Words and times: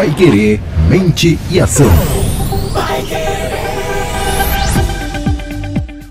Pai 0.00 0.14
Querer, 0.14 0.58
mente 0.88 1.38
e 1.50 1.60
ação. 1.60 1.86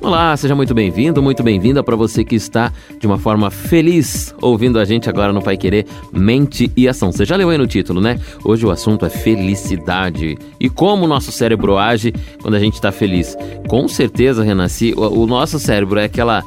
Olá, 0.10 0.36
seja 0.36 0.56
muito 0.56 0.74
bem-vindo, 0.74 1.22
muito 1.22 1.44
bem-vinda 1.44 1.84
para 1.84 1.96
você 1.96 2.24
que 2.24 2.34
está 2.34 2.74
de 3.00 3.06
uma 3.06 3.20
forma 3.20 3.52
feliz 3.52 4.34
ouvindo 4.42 4.80
a 4.80 4.84
gente 4.84 5.08
agora 5.08 5.32
no 5.32 5.40
Pai 5.40 5.56
Querer 5.56 5.86
Mente 6.12 6.72
e 6.76 6.88
Ação. 6.88 7.12
Você 7.12 7.26
já 7.26 7.36
leu 7.36 7.48
aí 7.52 7.60
no 7.60 7.68
título, 7.68 8.02
né? 8.02 8.20
Hoje 8.44 8.66
o 8.66 8.72
assunto 8.72 9.06
é 9.06 9.10
felicidade 9.12 10.36
e 10.60 10.68
como 10.68 11.06
o 11.06 11.08
nosso 11.08 11.32
cérebro 11.32 11.78
age 11.78 12.12
quando 12.42 12.56
a 12.56 12.60
gente 12.60 12.74
está 12.74 12.92
feliz. 12.92 13.38
Com 13.68 13.88
certeza, 13.88 14.44
Renasci, 14.44 14.96
o, 14.98 15.26
o 15.26 15.28
nosso 15.28 15.60
cérebro 15.60 16.00
é 16.00 16.06
aquela 16.06 16.44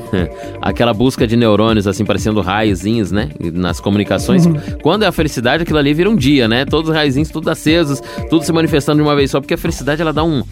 aquela 0.62 0.94
busca 0.94 1.26
de 1.26 1.36
neurônios 1.36 1.86
assim 1.86 2.06
parecendo 2.06 2.40
raiozinhos, 2.40 3.12
né? 3.12 3.28
Nas 3.52 3.78
comunicações. 3.78 4.46
Uhum. 4.46 4.54
Quando 4.82 5.02
é 5.02 5.06
a 5.06 5.12
felicidade, 5.12 5.64
aquilo 5.64 5.78
ali 5.78 5.92
vira 5.92 6.08
um 6.08 6.16
dia, 6.16 6.48
né? 6.48 6.64
Todos 6.64 6.88
os 6.88 6.96
raiozinhos, 6.96 7.28
tudo 7.28 7.50
acesos, 7.50 8.00
tudo 8.30 8.42
se 8.42 8.52
manifestando 8.54 9.02
de 9.02 9.06
uma 9.06 9.14
vez 9.14 9.30
só, 9.30 9.38
porque 9.38 9.52
a 9.52 9.58
felicidade 9.58 10.00
ela 10.00 10.14
dá 10.14 10.24
um 10.24 10.42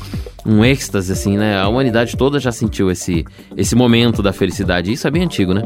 um 0.44 0.64
êxtase, 0.64 1.12
assim, 1.12 1.36
né? 1.36 1.58
A 1.58 1.68
humanidade 1.68 2.16
toda 2.16 2.38
já 2.38 2.49
sentiu 2.52 2.90
esse, 2.90 3.24
esse 3.56 3.74
momento 3.74 4.22
da 4.22 4.32
felicidade. 4.32 4.92
Isso 4.92 5.06
é 5.06 5.10
bem 5.10 5.24
antigo, 5.24 5.54
né? 5.54 5.62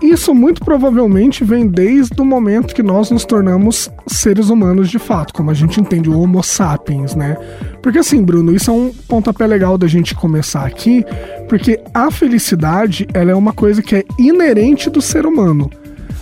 Isso 0.00 0.32
muito 0.32 0.64
provavelmente 0.64 1.42
vem 1.42 1.66
desde 1.66 2.20
o 2.20 2.24
momento 2.24 2.72
que 2.72 2.84
nós 2.84 3.10
nos 3.10 3.24
tornamos 3.24 3.90
seres 4.06 4.48
humanos 4.48 4.88
de 4.88 4.98
fato, 4.98 5.34
como 5.34 5.50
a 5.50 5.54
gente 5.54 5.80
entende 5.80 6.08
o 6.08 6.16
Homo 6.16 6.40
sapiens, 6.40 7.16
né? 7.16 7.36
Porque 7.82 7.98
assim, 7.98 8.22
Bruno, 8.22 8.54
isso 8.54 8.70
é 8.70 8.74
um 8.74 8.92
pontapé 9.08 9.44
legal 9.44 9.76
da 9.76 9.88
gente 9.88 10.14
começar 10.14 10.64
aqui, 10.64 11.04
porque 11.48 11.80
a 11.92 12.12
felicidade, 12.12 13.08
ela 13.12 13.32
é 13.32 13.34
uma 13.34 13.52
coisa 13.52 13.82
que 13.82 13.96
é 13.96 14.04
inerente 14.16 14.88
do 14.88 15.02
ser 15.02 15.26
humano 15.26 15.68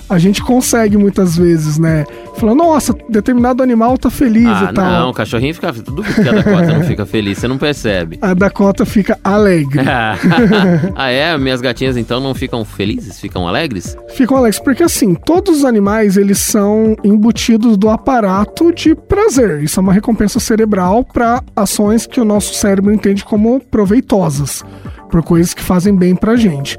a 0.08 0.18
gente 0.18 0.42
consegue 0.42 0.96
muitas 0.96 1.36
vezes, 1.36 1.78
né? 1.78 2.04
Falando, 2.36 2.58
nossa, 2.58 2.94
determinado 3.08 3.62
animal 3.62 3.96
tá 3.96 4.10
feliz 4.10 4.46
ah, 4.46 4.68
e 4.70 4.74
tal. 4.74 4.90
Não, 4.90 5.10
o 5.10 5.12
cachorrinho 5.14 5.54
fica. 5.54 5.72
Tudo 5.72 6.02
que 6.02 6.28
a 6.28 6.32
Dakota 6.32 6.72
não 6.72 6.84
fica 6.84 7.06
feliz, 7.06 7.38
você 7.38 7.48
não 7.48 7.58
percebe. 7.58 8.18
A 8.20 8.34
Dakota 8.34 8.84
fica 8.84 9.18
alegre. 9.24 9.82
ah, 10.94 11.10
é? 11.10 11.36
Minhas 11.38 11.60
gatinhas 11.60 11.96
então 11.96 12.20
não 12.20 12.34
ficam 12.34 12.64
felizes? 12.64 13.18
Ficam 13.18 13.48
alegres? 13.48 13.96
Ficam 14.14 14.36
alegres, 14.36 14.60
porque 14.60 14.82
assim, 14.82 15.14
todos 15.14 15.58
os 15.58 15.64
animais 15.64 16.16
eles 16.16 16.38
são 16.38 16.94
embutidos 17.02 17.76
do 17.76 17.88
aparato 17.88 18.72
de 18.72 18.94
prazer. 18.94 19.62
Isso 19.62 19.80
é 19.80 19.82
uma 19.82 19.92
recompensa 19.92 20.38
cerebral 20.38 21.04
para 21.04 21.42
ações 21.54 22.06
que 22.06 22.20
o 22.20 22.24
nosso 22.24 22.54
cérebro 22.54 22.92
entende 22.92 23.24
como 23.24 23.60
proveitosas, 23.60 24.62
por 25.10 25.22
coisas 25.22 25.54
que 25.54 25.62
fazem 25.62 25.94
bem 25.94 26.14
pra 26.14 26.36
gente. 26.36 26.76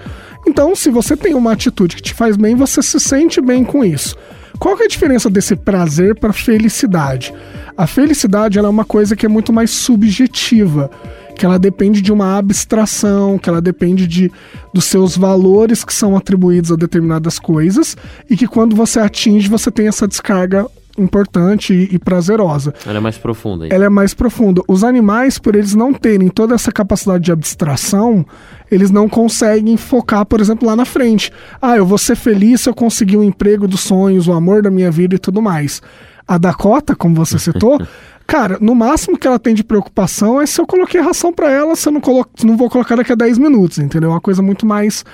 Então, 0.47 0.73
se 0.75 0.89
você 0.89 1.17
tem 1.17 1.35
uma 1.35 1.51
atitude 1.51 1.97
que 1.97 2.01
te 2.01 2.13
faz 2.13 2.37
bem, 2.37 2.55
você 2.55 2.81
se 2.81 2.99
sente 3.01 3.41
bem 3.41 3.65
com 3.65 3.83
isso. 3.83 4.15
Qual 4.59 4.75
que 4.75 4.83
é 4.83 4.85
a 4.85 4.89
diferença 4.89 5.29
desse 5.29 5.55
prazer 5.55 6.15
para 6.15 6.33
felicidade? 6.33 7.33
A 7.77 7.85
felicidade 7.85 8.57
ela 8.57 8.67
é 8.67 8.71
uma 8.71 8.85
coisa 8.85 9.15
que 9.15 9.25
é 9.25 9.29
muito 9.29 9.53
mais 9.53 9.69
subjetiva, 9.69 10.89
que 11.35 11.45
ela 11.45 11.59
depende 11.59 12.01
de 12.01 12.11
uma 12.11 12.37
abstração, 12.37 13.37
que 13.37 13.47
ela 13.47 13.61
depende 13.61 14.07
de 14.07 14.31
dos 14.73 14.85
seus 14.85 15.15
valores 15.15 15.83
que 15.83 15.93
são 15.93 16.17
atribuídos 16.17 16.71
a 16.71 16.75
determinadas 16.75 17.37
coisas 17.37 17.95
e 18.29 18.35
que 18.35 18.47
quando 18.47 18.75
você 18.75 18.99
atinge 18.99 19.47
você 19.47 19.69
tem 19.69 19.87
essa 19.87 20.07
descarga 20.07 20.65
importante 20.97 21.73
e, 21.73 21.95
e, 21.95 21.99
prazerosa. 21.99 22.73
Ela 22.85 22.97
é 22.97 22.99
mais 22.99 23.17
profunda. 23.17 23.65
Hein? 23.65 23.71
Ela 23.73 23.85
é 23.85 23.89
mais 23.89 24.13
profunda. 24.13 24.61
Os 24.67 24.83
animais, 24.83 25.37
por 25.37 25.55
eles 25.55 25.75
não 25.75 25.93
terem 25.93 26.29
toda 26.29 26.55
essa 26.55 26.71
capacidade 26.71 27.23
de 27.23 27.31
abstração, 27.31 28.25
eles 28.69 28.91
não 28.91 29.07
conseguem 29.07 29.77
focar, 29.77 30.25
por 30.25 30.39
exemplo, 30.39 30.67
lá 30.67 30.75
na 30.75 30.85
frente. 30.85 31.31
Ah, 31.61 31.77
eu 31.77 31.85
vou 31.85 31.97
ser 31.97 32.15
feliz 32.15 32.61
se 32.61 32.69
eu 32.69 32.73
conseguir 32.73 33.17
o 33.17 33.21
um 33.21 33.23
emprego 33.23 33.67
dos 33.67 33.81
sonhos, 33.81 34.27
o 34.27 34.33
amor 34.33 34.61
da 34.61 34.71
minha 34.71 34.91
vida 34.91 35.15
e 35.15 35.19
tudo 35.19 35.41
mais. 35.41 35.81
A 36.27 36.37
Dakota, 36.37 36.95
como 36.95 37.15
você 37.15 37.39
citou, 37.39 37.79
cara, 38.27 38.57
no 38.59 38.75
máximo 38.75 39.17
que 39.17 39.25
ela 39.25 39.39
tem 39.39 39.55
de 39.55 39.63
preocupação 39.63 40.41
é 40.41 40.45
se 40.45 40.59
eu 40.59 40.67
coloquei 40.67 40.99
ração 40.99 41.31
para 41.31 41.49
ela, 41.49 41.75
se 41.75 41.87
eu 41.87 41.93
não, 41.93 42.01
colo 42.01 42.25
não 42.43 42.57
vou 42.57 42.69
colocar 42.69 42.97
daqui 42.97 43.13
a 43.13 43.15
10 43.15 43.37
minutos, 43.37 43.79
entendeu? 43.79 44.09
É 44.09 44.13
uma 44.13 44.21
coisa 44.21 44.41
muito 44.41 44.65
mais 44.65 45.05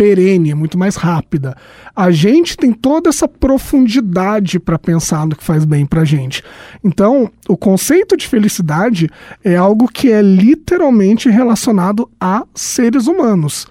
perene, 0.00 0.54
muito 0.54 0.78
mais 0.78 0.96
rápida. 0.96 1.54
A 1.94 2.10
gente 2.10 2.56
tem 2.56 2.72
toda 2.72 3.10
essa 3.10 3.28
profundidade 3.28 4.58
para 4.58 4.78
pensar 4.78 5.26
no 5.26 5.36
que 5.36 5.44
faz 5.44 5.66
bem 5.66 5.84
para 5.84 6.06
gente. 6.06 6.42
Então, 6.82 7.30
o 7.46 7.54
conceito 7.54 8.16
de 8.16 8.26
felicidade 8.26 9.10
é 9.44 9.56
algo 9.56 9.86
que 9.86 10.10
é 10.10 10.22
literalmente 10.22 11.28
relacionado 11.28 12.10
a 12.18 12.46
seres 12.54 13.08
humanos. 13.08 13.66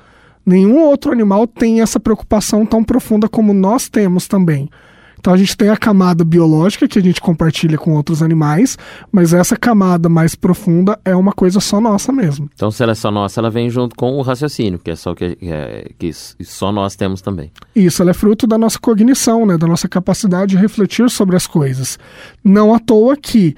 Nenhum 0.46 0.84
outro 0.84 1.12
animal 1.12 1.48
tem 1.48 1.82
essa 1.82 2.00
preocupação 2.00 2.64
tão 2.64 2.84
profunda 2.84 3.28
como 3.28 3.52
nós 3.52 3.90
temos 3.90 4.28
também. 4.28 4.70
Então 5.20 5.34
a 5.34 5.38
gente 5.38 5.56
tem 5.56 5.70
a 5.70 5.78
camada 5.78 6.24
biológica 6.24 6.88
que 6.88 6.98
a 6.98 7.02
gente 7.02 7.22
compartilha 7.22 7.78
com 7.78 7.94
outros 7.94 8.24
animais, 8.24 8.78
mas 9.12 9.34
essa 9.34 9.56
camada 9.56 10.10
mais 10.10 10.36
profunda 10.36 11.00
é 11.04 11.16
uma 11.16 11.32
coisa 11.32 11.60
só 11.60 11.80
nossa 11.80 12.12
mesmo. 12.12 12.50
Então 12.54 12.72
se 12.72 12.82
ela 12.82 12.94
é 12.94 12.96
só 12.96 13.12
nossa, 13.12 13.40
ela 13.40 13.50
vem 13.50 13.70
junto 13.70 13.96
com 13.96 14.18
o 14.18 14.22
raciocínio, 14.22 14.80
que 14.80 14.92
é 14.92 14.96
só 14.96 15.14
que, 15.14 15.38
é, 15.42 15.92
que 15.98 16.12
só 16.14 16.72
nós 16.72 16.96
temos 16.96 17.22
também. 17.22 17.52
Isso, 17.76 18.02
ela 18.02 18.12
é 18.12 18.14
fruto 18.14 18.48
da 18.48 18.58
nossa 18.58 18.80
cognição, 18.80 19.46
né, 19.46 19.58
da 19.58 19.68
nossa 19.68 19.88
capacidade 19.88 20.52
de 20.52 20.58
refletir 20.58 21.10
sobre 21.10 21.36
as 21.36 21.46
coisas. 21.46 22.00
Não 22.44 22.74
à 22.74 22.80
toa 22.80 23.16
que 23.16 23.56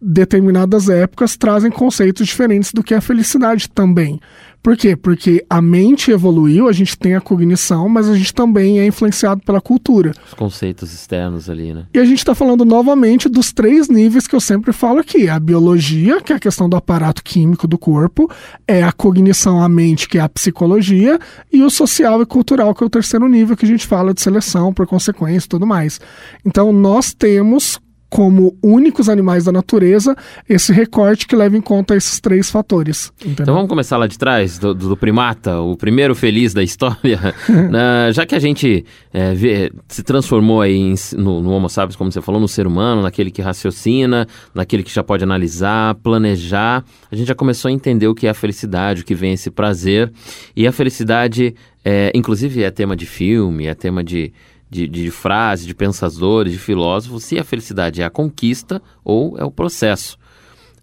determinadas 0.00 0.88
épocas 0.88 1.36
trazem 1.36 1.70
conceitos 1.70 2.26
diferentes 2.26 2.72
do 2.72 2.82
que 2.82 2.94
é 2.94 2.98
a 2.98 3.00
felicidade 3.00 3.68
também. 3.68 4.20
Por 4.66 4.76
quê? 4.76 4.96
Porque 4.96 5.46
a 5.48 5.62
mente 5.62 6.10
evoluiu, 6.10 6.66
a 6.66 6.72
gente 6.72 6.98
tem 6.98 7.14
a 7.14 7.20
cognição, 7.20 7.88
mas 7.88 8.08
a 8.08 8.16
gente 8.16 8.34
também 8.34 8.80
é 8.80 8.86
influenciado 8.88 9.40
pela 9.42 9.60
cultura. 9.60 10.10
Os 10.26 10.34
conceitos 10.34 10.92
externos 10.92 11.48
ali, 11.48 11.72
né? 11.72 11.86
E 11.94 12.00
a 12.00 12.04
gente 12.04 12.18
está 12.18 12.34
falando 12.34 12.64
novamente 12.64 13.28
dos 13.28 13.52
três 13.52 13.88
níveis 13.88 14.26
que 14.26 14.34
eu 14.34 14.40
sempre 14.40 14.72
falo 14.72 14.98
aqui: 14.98 15.28
a 15.28 15.38
biologia, 15.38 16.20
que 16.20 16.32
é 16.32 16.36
a 16.36 16.40
questão 16.40 16.68
do 16.68 16.76
aparato 16.76 17.22
químico 17.22 17.68
do 17.68 17.78
corpo, 17.78 18.28
é 18.66 18.82
a 18.82 18.90
cognição, 18.90 19.62
a 19.62 19.68
mente, 19.68 20.08
que 20.08 20.18
é 20.18 20.20
a 20.20 20.28
psicologia, 20.28 21.16
e 21.52 21.62
o 21.62 21.70
social 21.70 22.20
e 22.20 22.26
cultural, 22.26 22.74
que 22.74 22.82
é 22.82 22.86
o 22.88 22.90
terceiro 22.90 23.28
nível 23.28 23.56
que 23.56 23.64
a 23.64 23.68
gente 23.68 23.86
fala 23.86 24.12
de 24.12 24.20
seleção, 24.20 24.74
por 24.74 24.84
consequência 24.84 25.46
e 25.46 25.48
tudo 25.48 25.64
mais. 25.64 26.00
Então, 26.44 26.72
nós 26.72 27.14
temos 27.14 27.78
como 28.08 28.56
únicos 28.62 29.08
animais 29.08 29.44
da 29.44 29.52
natureza 29.52 30.16
esse 30.48 30.72
recorte 30.72 31.26
que 31.26 31.34
leva 31.34 31.56
em 31.56 31.60
conta 31.60 31.96
esses 31.96 32.20
três 32.20 32.50
fatores. 32.50 33.12
Entendeu? 33.20 33.42
Então 33.42 33.54
vamos 33.54 33.68
começar 33.68 33.96
lá 33.96 34.06
de 34.06 34.18
trás, 34.18 34.58
do, 34.58 34.74
do 34.74 34.96
primata, 34.96 35.60
o 35.60 35.76
primeiro 35.76 36.14
feliz 36.14 36.54
da 36.54 36.62
história. 36.62 37.18
Na, 37.70 38.10
já 38.12 38.24
que 38.24 38.34
a 38.34 38.38
gente 38.38 38.84
é, 39.12 39.34
vê, 39.34 39.72
se 39.88 40.02
transformou 40.02 40.60
aí 40.60 40.76
em, 40.76 40.94
no, 41.16 41.42
no 41.42 41.50
Homo 41.50 41.68
sapiens, 41.68 41.96
como 41.96 42.10
você 42.12 42.22
falou, 42.22 42.40
no 42.40 42.48
ser 42.48 42.66
humano, 42.66 43.02
naquele 43.02 43.30
que 43.30 43.42
raciocina, 43.42 44.26
naquele 44.54 44.82
que 44.82 44.92
já 44.92 45.02
pode 45.02 45.24
analisar, 45.24 45.94
planejar, 45.96 46.84
a 47.10 47.16
gente 47.16 47.28
já 47.28 47.34
começou 47.34 47.68
a 47.68 47.72
entender 47.72 48.06
o 48.06 48.14
que 48.14 48.26
é 48.26 48.30
a 48.30 48.34
felicidade, 48.34 49.02
o 49.02 49.04
que 49.04 49.14
vem 49.14 49.32
esse 49.32 49.50
prazer. 49.50 50.12
E 50.54 50.66
a 50.66 50.72
felicidade, 50.72 51.54
é, 51.84 52.12
inclusive, 52.14 52.62
é 52.62 52.70
tema 52.70 52.96
de 52.96 53.06
filme, 53.06 53.66
é 53.66 53.74
tema 53.74 54.02
de 54.04 54.32
de, 54.68 54.86
de 54.88 55.10
frases, 55.10 55.66
de 55.66 55.74
pensadores, 55.74 56.52
de 56.52 56.58
filósofos, 56.58 57.24
se 57.24 57.38
a 57.38 57.44
felicidade 57.44 58.02
é 58.02 58.04
a 58.04 58.10
conquista 58.10 58.82
ou 59.04 59.36
é 59.38 59.44
o 59.44 59.50
processo. 59.50 60.18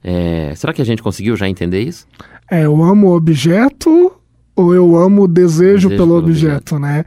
É, 0.03 0.53
será 0.55 0.73
que 0.73 0.81
a 0.81 0.85
gente 0.85 1.01
conseguiu 1.01 1.35
já 1.35 1.47
entender 1.47 1.81
isso? 1.81 2.07
É, 2.49 2.65
eu 2.65 2.83
amo 2.83 3.07
o 3.07 3.15
objeto 3.15 4.11
ou 4.55 4.73
eu 4.73 4.95
amo 4.95 5.23
o 5.23 5.27
desejo, 5.27 5.87
desejo 5.87 5.89
pelo, 5.89 5.97
pelo 5.97 6.17
objeto, 6.17 6.75
objeto, 6.75 6.79
né? 6.79 7.03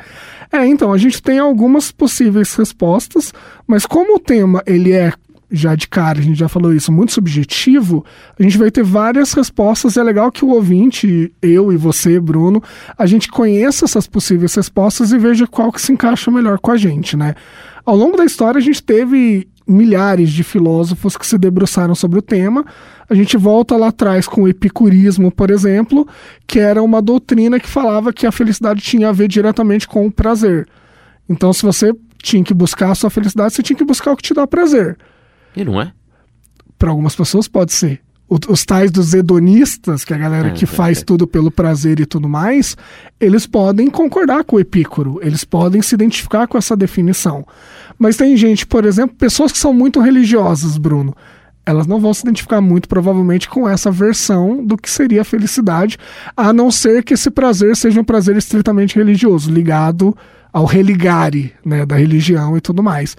É, 0.53 0.67
então, 0.67 0.93
a 0.93 0.99
gente 0.99 1.23
tem 1.23 1.39
algumas 1.39 1.93
possíveis 1.93 2.55
respostas, 2.55 3.33
mas 3.67 3.85
como 3.85 4.17
o 4.17 4.21
tema 4.21 4.63
ele 4.67 4.93
é 4.93 5.13
já 5.61 5.75
de 5.75 5.89
cara, 5.89 6.19
a 6.19 6.23
gente 6.23 6.39
já 6.39 6.49
falou 6.49 6.73
isso, 6.73 6.93
muito 6.93 7.13
subjetivo, 7.13 8.05
a 8.39 8.43
gente 8.43 8.59
vai 8.59 8.71
ter 8.71 8.83
várias 8.83 9.33
respostas. 9.33 9.97
É 9.97 10.03
legal 10.03 10.31
que 10.31 10.45
o 10.45 10.49
ouvinte, 10.49 11.33
eu 11.41 11.73
e 11.73 11.77
você, 11.77 12.19
Bruno, 12.21 12.63
a 12.97 13.07
gente 13.07 13.29
conheça 13.29 13.85
essas 13.85 14.07
possíveis 14.07 14.55
respostas 14.55 15.13
e 15.13 15.19
veja 15.19 15.47
qual 15.47 15.73
que 15.73 15.81
se 15.81 15.93
encaixa 15.93 16.31
melhor 16.31 16.59
com 16.59 16.71
a 16.71 16.77
gente, 16.77 17.17
né? 17.17 17.35
Ao 17.85 17.97
longo 17.97 18.17
da 18.17 18.25
história, 18.25 18.59
a 18.59 18.63
gente 18.63 18.83
teve 18.83 19.49
milhares 19.67 20.31
de 20.31 20.45
filósofos 20.45 21.17
que 21.17 21.27
se 21.27 21.37
debruçaram 21.37 21.95
sobre 21.95 22.19
o 22.19 22.23
tema. 22.23 22.65
A 23.09 23.15
gente 23.15 23.37
volta 23.37 23.77
lá 23.77 23.89
atrás 23.89 24.29
com 24.29 24.43
o 24.43 24.49
epicurismo, 24.49 25.31
por 25.31 25.51
exemplo, 25.51 26.07
que 26.47 26.61
era 26.61 26.83
uma 26.83 27.03
doutrina 27.03 27.59
que 27.59 27.69
falava 27.69 28.13
que 28.13 28.27
a 28.27 28.33
felicidade 28.33 28.81
tinha 28.81 29.09
a 29.09 29.13
ver 29.13 29.29
diretamente 29.29 29.89
com 29.89 30.07
o 30.07 30.13
prazer. 30.13 30.69
Então, 31.29 31.53
se 31.53 31.63
você 31.63 31.93
tinha 32.23 32.43
que 32.43 32.55
buscar 32.55 32.91
a 32.91 32.95
sua 32.95 33.11
felicidade, 33.11 33.55
você 33.55 33.63
tinha 33.63 33.77
que 33.77 33.85
buscar 33.85 34.13
o 34.13 34.17
que 34.17 34.23
te 34.23 34.35
dá 34.35 34.47
prazer. 34.47 34.97
E 35.57 35.65
não 35.65 35.81
é? 35.81 35.93
Para 36.79 36.91
algumas 36.91 37.17
pessoas 37.17 37.49
pode 37.49 37.73
ser. 37.73 38.01
os 38.29 38.65
tais 38.65 38.91
dos 38.91 39.15
hedonistas, 39.15 40.05
que 40.05 40.13
é 40.13 40.17
a 40.17 40.19
galera 40.19 40.49
é, 40.49 40.51
que 40.51 40.67
faz 40.67 41.01
é. 41.01 41.05
tudo 41.05 41.27
pelo 41.27 41.51
prazer 41.51 41.99
e 42.01 42.07
tudo 42.07 42.29
mais, 42.29 42.77
eles 43.19 43.47
podem 43.47 43.89
concordar 43.89 44.45
com 44.45 44.57
o 44.57 44.61
Epícoro, 44.61 45.19
eles 45.23 45.45
podem 45.45 45.81
se 45.81 45.95
identificar 45.95 46.47
com 46.47 46.59
essa 46.59 46.77
definição. 46.77 47.47
Mas 47.99 48.17
tem 48.17 48.37
gente, 48.37 48.67
por 48.67 48.85
exemplo, 48.85 49.17
pessoas 49.17 49.53
que 49.53 49.59
são 49.59 49.73
muito 49.73 50.01
religiosas, 50.01 50.77
Bruno, 50.77 51.17
elas 51.67 51.87
não 51.87 51.99
vão 51.99 52.15
se 52.15 52.23
identificar 52.23 52.61
muito 52.61 52.89
provavelmente 52.89 53.49
com 53.49 53.69
essa 53.69 53.91
versão 53.91 54.65
do 54.65 54.77
que 54.77 54.89
seria 54.89 55.23
a 55.23 55.25
felicidade, 55.25 55.99
a 56.37 56.53
não 56.53 56.71
ser 56.71 57.03
que 57.03 57.15
esse 57.15 57.29
prazer 57.29 57.75
seja 57.75 58.01
um 58.01 58.05
prazer 58.05 58.37
estritamente 58.37 58.95
religioso, 58.95 59.51
ligado 59.51 60.17
ao 60.53 60.65
religare, 60.65 61.53
né, 61.65 61.85
da 61.85 61.97
religião 61.97 62.57
e 62.57 62.61
tudo 62.61 62.83
mais. 62.83 63.17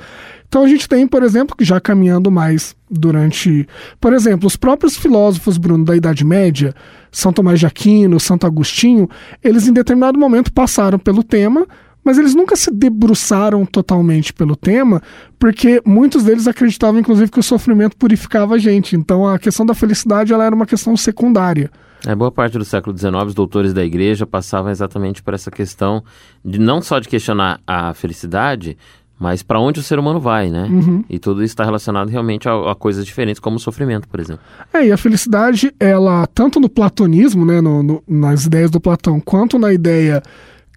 Então 0.48 0.64
a 0.64 0.68
gente 0.68 0.88
tem, 0.88 1.06
por 1.06 1.24
exemplo, 1.24 1.56
que 1.56 1.66
já 1.66 1.80
caminhando 1.80 2.32
mais 2.32 2.76
durante. 2.90 3.68
Por 4.00 4.14
exemplo, 4.14 4.48
os 4.48 4.56
próprios 4.56 4.96
filósofos, 4.96 5.58
Bruno, 5.58 5.84
da 5.84 5.96
Idade 5.96 6.24
Média, 6.26 6.74
São 7.12 7.34
Tomás 7.34 7.60
de 7.60 7.66
Aquino, 7.66 8.20
Santo 8.20 8.48
Agostinho, 8.48 9.10
eles 9.44 9.68
em 9.68 9.74
determinado 9.74 10.18
momento 10.18 10.52
passaram 10.54 10.98
pelo 10.98 11.22
tema, 11.22 11.68
mas 12.04 12.18
eles 12.18 12.34
nunca 12.34 12.56
se 12.56 12.72
debruçaram 12.72 13.66
totalmente 13.66 14.32
pelo 14.32 14.56
tema, 14.56 15.02
porque 15.38 15.82
muitos 15.86 16.24
deles 16.24 16.48
acreditavam, 16.48 17.02
inclusive, 17.02 17.30
que 17.30 17.40
o 17.40 17.44
sofrimento 17.44 17.98
purificava 17.98 18.56
a 18.56 18.58
gente. 18.58 18.96
Então 18.96 19.28
a 19.28 19.38
questão 19.38 19.66
da 19.66 19.74
felicidade 19.74 20.32
ela 20.32 20.46
era 20.46 20.56
uma 20.56 20.66
questão 20.66 20.96
secundária. 20.96 21.70
É, 22.06 22.16
boa 22.16 22.32
parte 22.32 22.58
do 22.58 22.64
século 22.64 22.98
XIX, 22.98 23.14
os 23.26 23.34
doutores 23.34 23.74
da 23.74 23.84
igreja 23.84 24.26
passavam 24.26 24.72
exatamente 24.72 25.22
por 25.22 25.34
essa 25.34 25.52
questão 25.52 26.02
de 26.46 26.60
não 26.60 26.82
só 26.82 27.00
de 27.00 27.10
questionar 27.10 27.60
a 27.68 27.94
felicidade, 27.94 28.78
mas 29.19 29.42
para 29.42 29.60
onde 29.60 29.80
o 29.80 29.84
ser 29.84 29.98
humano 29.98 30.19
vai, 30.19 30.50
né? 30.50 30.68
Uhum. 30.69 31.04
E 31.10 31.18
tudo 31.18 31.44
isso 31.44 31.54
está 31.54 31.64
relacionado 31.64 32.10
realmente 32.10 32.48
a, 32.48 32.72
a, 32.72 32.75
coisas 32.75 33.06
diferentes, 33.06 33.40
como 33.40 33.58
o 33.58 33.60
sofrimento, 33.60 34.08
por 34.08 34.19
exemplo. 34.19 34.42
É, 34.74 34.86
e 34.86 34.92
a 34.92 34.98
felicidade, 34.98 35.74
ela, 35.80 36.28
tanto 36.28 36.60
no 36.60 36.69
platonismo, 36.69 37.46
né, 37.46 37.60
no, 37.60 37.81
no, 37.81 38.04
nas 38.08 38.46
ideias 38.46 38.69
do 38.69 38.80
Platão, 38.80 39.19
quanto 39.19 39.58
na 39.58 39.74
ideia 39.74 40.22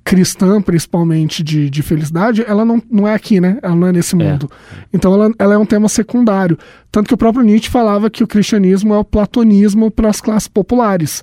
cristã, 0.02 0.60
principalmente, 0.62 1.42
de, 1.42 1.68
de 1.68 1.82
felicidade, 1.82 2.42
ela 2.46 2.64
não, 2.64 2.82
não 2.90 3.06
é 3.06 3.14
aqui, 3.14 3.40
né? 3.40 3.58
Ela 3.62 3.76
não 3.76 3.86
é 3.86 3.92
nesse 3.92 4.16
mundo. 4.16 4.50
É. 4.72 4.84
Então 4.92 5.12
ela, 5.12 5.30
ela 5.38 5.54
é 5.54 5.58
um 5.58 5.66
tema 5.66 5.88
secundário. 5.88 6.58
Tanto 6.90 7.08
que 7.08 7.14
o 7.14 7.18
próprio 7.18 7.44
Nietzsche 7.44 7.70
falava 7.70 8.08
que 8.08 8.24
o 8.24 8.26
cristianismo 8.26 8.94
é 8.94 8.98
o 8.98 9.04
platonismo 9.04 9.90
para 9.90 10.08
as 10.08 10.20
classes 10.20 10.48
populares. 10.48 11.22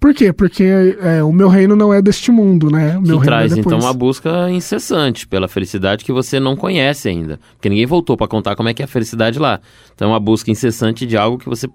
Por 0.00 0.14
quê? 0.14 0.32
Porque 0.32 0.64
é, 0.64 1.22
o 1.22 1.30
meu 1.30 1.48
reino 1.48 1.76
não 1.76 1.92
é 1.92 2.00
deste 2.00 2.32
mundo, 2.32 2.70
né? 2.70 2.96
O 2.96 3.02
meu 3.02 3.02
que 3.02 3.10
reino 3.10 3.24
traz, 3.26 3.52
é 3.52 3.60
então, 3.60 3.78
uma 3.78 3.92
busca 3.92 4.50
incessante 4.50 5.28
pela 5.28 5.46
felicidade 5.46 6.06
que 6.06 6.12
você 6.12 6.40
não 6.40 6.56
conhece 6.56 7.10
ainda. 7.10 7.38
Porque 7.52 7.68
ninguém 7.68 7.84
voltou 7.84 8.16
para 8.16 8.26
contar 8.26 8.56
como 8.56 8.70
é 8.70 8.74
que 8.74 8.80
é 8.80 8.86
a 8.86 8.88
felicidade 8.88 9.38
lá. 9.38 9.60
Então, 9.94 10.08
é 10.08 10.12
uma 10.12 10.18
busca 10.18 10.50
incessante 10.50 11.04
de 11.06 11.18
algo 11.18 11.36
que 11.36 11.48
você 11.48 11.68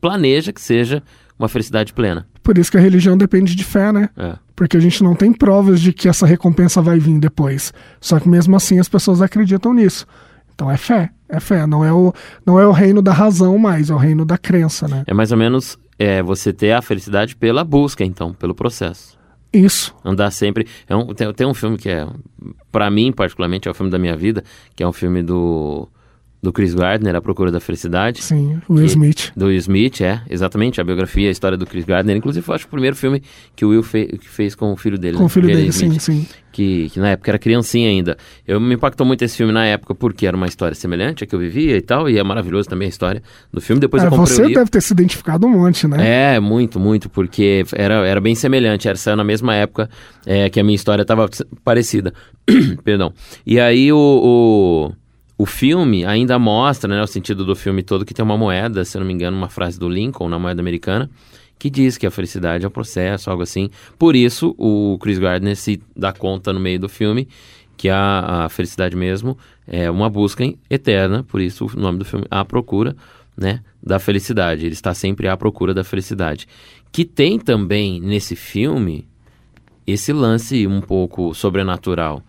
planeja 0.00 0.52
que 0.52 0.60
seja 0.60 1.00
uma 1.38 1.48
felicidade 1.48 1.92
plena. 1.92 2.26
Por 2.42 2.58
isso 2.58 2.72
que 2.72 2.76
a 2.76 2.80
religião 2.80 3.16
depende 3.16 3.54
de 3.54 3.62
fé, 3.62 3.92
né? 3.92 4.08
É. 4.16 4.34
Porque 4.56 4.76
a 4.76 4.80
gente 4.80 5.02
não 5.04 5.14
tem 5.14 5.32
provas 5.32 5.80
de 5.80 5.92
que 5.92 6.08
essa 6.08 6.26
recompensa 6.26 6.82
vai 6.82 6.98
vir 6.98 7.20
depois. 7.20 7.72
Só 8.00 8.18
que 8.18 8.28
mesmo 8.28 8.56
assim 8.56 8.80
as 8.80 8.88
pessoas 8.88 9.22
acreditam 9.22 9.72
nisso. 9.72 10.06
Então 10.54 10.68
é 10.68 10.76
fé, 10.76 11.10
é 11.28 11.38
fé. 11.38 11.66
Não 11.66 11.84
é 11.84 11.92
o, 11.92 12.12
não 12.44 12.58
é 12.58 12.66
o 12.66 12.72
reino 12.72 13.00
da 13.00 13.12
razão 13.12 13.56
mais, 13.58 13.90
é 13.90 13.94
o 13.94 13.98
reino 13.98 14.24
da 14.24 14.36
crença, 14.36 14.88
né? 14.88 15.04
É 15.06 15.14
mais 15.14 15.30
ou 15.30 15.38
menos 15.38 15.78
é 16.02 16.22
você 16.22 16.52
ter 16.52 16.72
a 16.72 16.82
felicidade 16.82 17.36
pela 17.36 17.62
busca, 17.62 18.04
então, 18.04 18.34
pelo 18.34 18.54
processo. 18.54 19.16
Isso. 19.52 19.94
Andar 20.04 20.30
sempre. 20.30 20.66
É 20.88 20.96
um, 20.96 21.06
tem, 21.08 21.32
tem 21.32 21.46
um 21.46 21.54
filme 21.54 21.76
que 21.76 21.88
é, 21.88 22.06
para 22.70 22.90
mim, 22.90 23.12
particularmente, 23.12 23.68
é 23.68 23.70
o 23.70 23.74
filme 23.74 23.90
da 23.90 23.98
minha 23.98 24.16
vida, 24.16 24.42
que 24.74 24.82
é 24.82 24.88
um 24.88 24.92
filme 24.92 25.22
do 25.22 25.88
do 26.42 26.52
Chris 26.52 26.74
Gardner, 26.74 27.14
A 27.14 27.20
Procura 27.20 27.52
da 27.52 27.60
Felicidade. 27.60 28.20
Sim, 28.20 28.60
Will 28.68 28.84
que, 28.84 28.90
Smith. 28.90 29.32
Do 29.36 29.46
Will 29.46 29.58
Smith, 29.58 30.00
é, 30.00 30.22
exatamente, 30.28 30.80
a 30.80 30.84
biografia, 30.84 31.28
a 31.28 31.30
história 31.30 31.56
do 31.56 31.64
Chris 31.64 31.84
Gardner. 31.84 32.16
Inclusive, 32.16 32.44
eu 32.46 32.54
acho 32.54 32.66
o 32.66 32.68
primeiro 32.68 32.96
filme 32.96 33.22
que 33.54 33.64
o 33.64 33.68
Will 33.68 33.82
fe, 33.84 34.18
fez 34.20 34.56
com 34.56 34.72
o 34.72 34.76
filho 34.76 34.98
dele. 34.98 35.14
Com 35.14 35.22
né? 35.22 35.26
o 35.26 35.28
filho 35.28 35.46
dele, 35.46 35.68
Smith, 35.68 36.00
sim, 36.00 36.24
sim. 36.24 36.28
Que, 36.50 36.90
que 36.90 36.98
na 36.98 37.10
época 37.10 37.30
era 37.30 37.38
criancinha 37.38 37.88
ainda. 37.88 38.16
Eu 38.46 38.60
me 38.60 38.74
impactou 38.74 39.06
muito 39.06 39.22
esse 39.22 39.36
filme 39.36 39.52
na 39.52 39.64
época 39.64 39.94
porque 39.94 40.26
era 40.26 40.36
uma 40.36 40.48
história 40.48 40.74
semelhante 40.74 41.22
à 41.22 41.26
que 41.26 41.34
eu 41.34 41.38
vivia 41.38 41.76
e 41.76 41.80
tal, 41.80 42.10
e 42.10 42.18
é 42.18 42.24
maravilhoso 42.24 42.68
também 42.68 42.86
a 42.86 42.88
história 42.88 43.22
do 43.52 43.60
filme. 43.60 43.80
Depois 43.80 44.02
é, 44.02 44.06
eu 44.06 44.10
comprei 44.10 44.36
você 44.36 44.48
deve 44.52 44.68
ter 44.68 44.82
se 44.82 44.92
identificado 44.92 45.46
um 45.46 45.50
monte, 45.50 45.86
né? 45.86 46.34
É, 46.34 46.40
muito, 46.40 46.80
muito, 46.80 47.08
porque 47.08 47.64
era, 47.72 48.06
era 48.06 48.20
bem 48.20 48.34
semelhante, 48.34 48.88
era 48.88 48.98
saiu 48.98 49.16
na 49.16 49.24
mesma 49.24 49.54
época 49.54 49.88
é, 50.26 50.50
que 50.50 50.58
a 50.58 50.64
minha 50.64 50.74
história 50.74 51.02
estava 51.02 51.30
parecida. 51.64 52.12
Perdão. 52.84 53.14
E 53.46 53.60
aí 53.60 53.92
o, 53.92 53.96
o 53.96 55.01
o 55.42 55.46
filme 55.46 56.04
ainda 56.04 56.38
mostra, 56.38 56.94
né, 56.94 57.02
o 57.02 57.06
sentido 57.08 57.44
do 57.44 57.56
filme 57.56 57.82
todo, 57.82 58.04
que 58.04 58.14
tem 58.14 58.24
uma 58.24 58.38
moeda, 58.38 58.84
se 58.84 58.96
não 58.96 59.04
me 59.04 59.12
engano, 59.12 59.36
uma 59.36 59.48
frase 59.48 59.76
do 59.76 59.88
Lincoln 59.88 60.28
na 60.28 60.38
moeda 60.38 60.60
americana, 60.60 61.10
que 61.58 61.68
diz 61.68 61.98
que 61.98 62.06
a 62.06 62.12
felicidade 62.12 62.64
é 62.64 62.68
um 62.68 62.70
processo, 62.70 63.28
algo 63.28 63.42
assim. 63.42 63.68
Por 63.98 64.14
isso, 64.14 64.54
o 64.56 64.96
Chris 65.00 65.18
Gardner 65.18 65.56
se 65.56 65.82
dá 65.96 66.12
conta 66.12 66.52
no 66.52 66.60
meio 66.60 66.78
do 66.78 66.88
filme 66.88 67.26
que 67.76 67.88
a, 67.88 68.44
a 68.44 68.48
felicidade 68.48 68.94
mesmo 68.94 69.36
é 69.66 69.90
uma 69.90 70.08
busca 70.08 70.44
eterna, 70.70 71.24
por 71.24 71.40
isso 71.40 71.66
o 71.66 71.76
nome 71.76 71.98
do 71.98 72.04
filme, 72.04 72.24
A 72.30 72.44
Procura, 72.44 72.94
né, 73.36 73.64
da 73.82 73.98
felicidade. 73.98 74.64
Ele 74.64 74.74
está 74.74 74.94
sempre 74.94 75.26
à 75.26 75.36
procura 75.36 75.74
da 75.74 75.82
felicidade. 75.82 76.46
Que 76.92 77.04
tem 77.04 77.36
também 77.36 78.00
nesse 78.00 78.36
filme 78.36 79.08
esse 79.84 80.12
lance 80.12 80.68
um 80.68 80.80
pouco 80.80 81.34
sobrenatural 81.34 82.22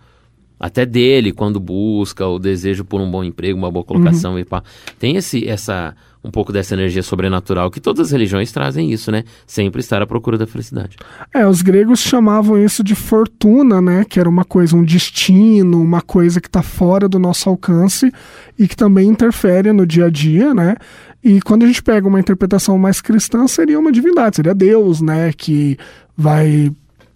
até 0.60 0.86
dele 0.86 1.32
quando 1.32 1.60
busca 1.60 2.26
o 2.28 2.40
desejo 2.40 2.86
por 2.86 3.02
um 3.02 3.10
bom 3.10 3.24
emprego, 3.24 3.58
uma 3.58 3.72
boa 3.72 3.84
colocação 3.84 4.34
uhum. 4.34 4.40
e 4.40 4.46
pá. 4.46 4.64
Tem 5.00 5.16
esse 5.16 5.48
essa 5.48 5.96
um 6.24 6.32
pouco 6.32 6.54
dessa 6.54 6.74
energia 6.74 7.04
sobrenatural 7.04 7.70
que 7.70 7.82
todas 7.82 8.08
as 8.08 8.12
religiões 8.12 8.52
trazem 8.52 8.92
isso, 8.92 9.12
né? 9.12 9.26
Sempre 9.46 9.82
estar 9.82 10.02
à 10.02 10.08
procura 10.08 10.38
da 10.38 10.48
felicidade. 10.48 10.96
É, 11.34 11.46
os 11.46 11.62
gregos 11.62 12.00
chamavam 12.00 12.58
isso 12.58 12.82
de 12.82 12.96
fortuna, 12.96 13.82
né? 13.82 14.06
Que 14.06 14.20
era 14.20 14.30
uma 14.30 14.46
coisa, 14.46 14.76
um 14.76 14.84
destino, 14.84 15.82
uma 15.82 16.02
coisa 16.02 16.40
que 16.40 16.48
está 16.48 16.62
fora 16.62 17.10
do 17.10 17.20
nosso 17.20 17.50
alcance 17.50 18.10
e 18.58 18.68
que 18.68 18.76
também 18.76 19.10
interfere 19.10 19.74
no 19.74 19.86
dia 19.86 20.06
a 20.06 20.10
dia, 20.10 20.54
né? 20.54 20.78
E 21.22 21.42
quando 21.42 21.64
a 21.64 21.68
gente 21.68 21.84
pega 21.84 22.08
uma 22.08 22.20
interpretação 22.20 22.78
mais 22.78 23.02
cristã, 23.02 23.46
seria 23.48 23.80
uma 23.80 23.92
divindade, 23.92 24.38
seria 24.38 24.54
Deus, 24.54 25.02
né? 25.02 25.34
Que 25.34 25.78
vai 26.16 26.72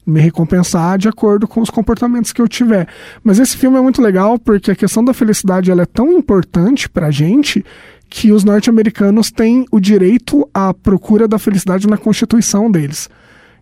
me 0.08 0.22
recompensar 0.22 0.98
de 0.98 1.10
acordo 1.10 1.48
com 1.48 1.60
os 1.60 1.70
comportamentos 1.70 2.32
que 2.32 2.42
eu 2.42 2.48
tiver. 2.48 2.88
Mas 3.22 3.40
esse 3.40 3.58
filme 3.58 3.78
é 3.78 3.82
muito 3.82 4.02
legal 4.02 4.40
porque 4.40 4.72
a 4.72 4.76
questão 4.76 5.04
da 5.04 5.14
felicidade 5.14 5.70
ela 5.70 5.82
é 5.82 5.86
tão 5.86 6.14
importante 6.14 6.88
pra 6.88 7.12
gente 7.12 7.64
que 8.10 8.32
os 8.32 8.46
norte-americanos 8.46 9.30
têm 9.30 9.66
o 9.70 9.82
direito 9.82 10.50
à 10.54 10.74
procura 10.74 11.28
da 11.28 11.38
felicidade 11.38 11.88
na 11.88 11.98
Constituição 11.98 12.72
deles. 12.72 13.10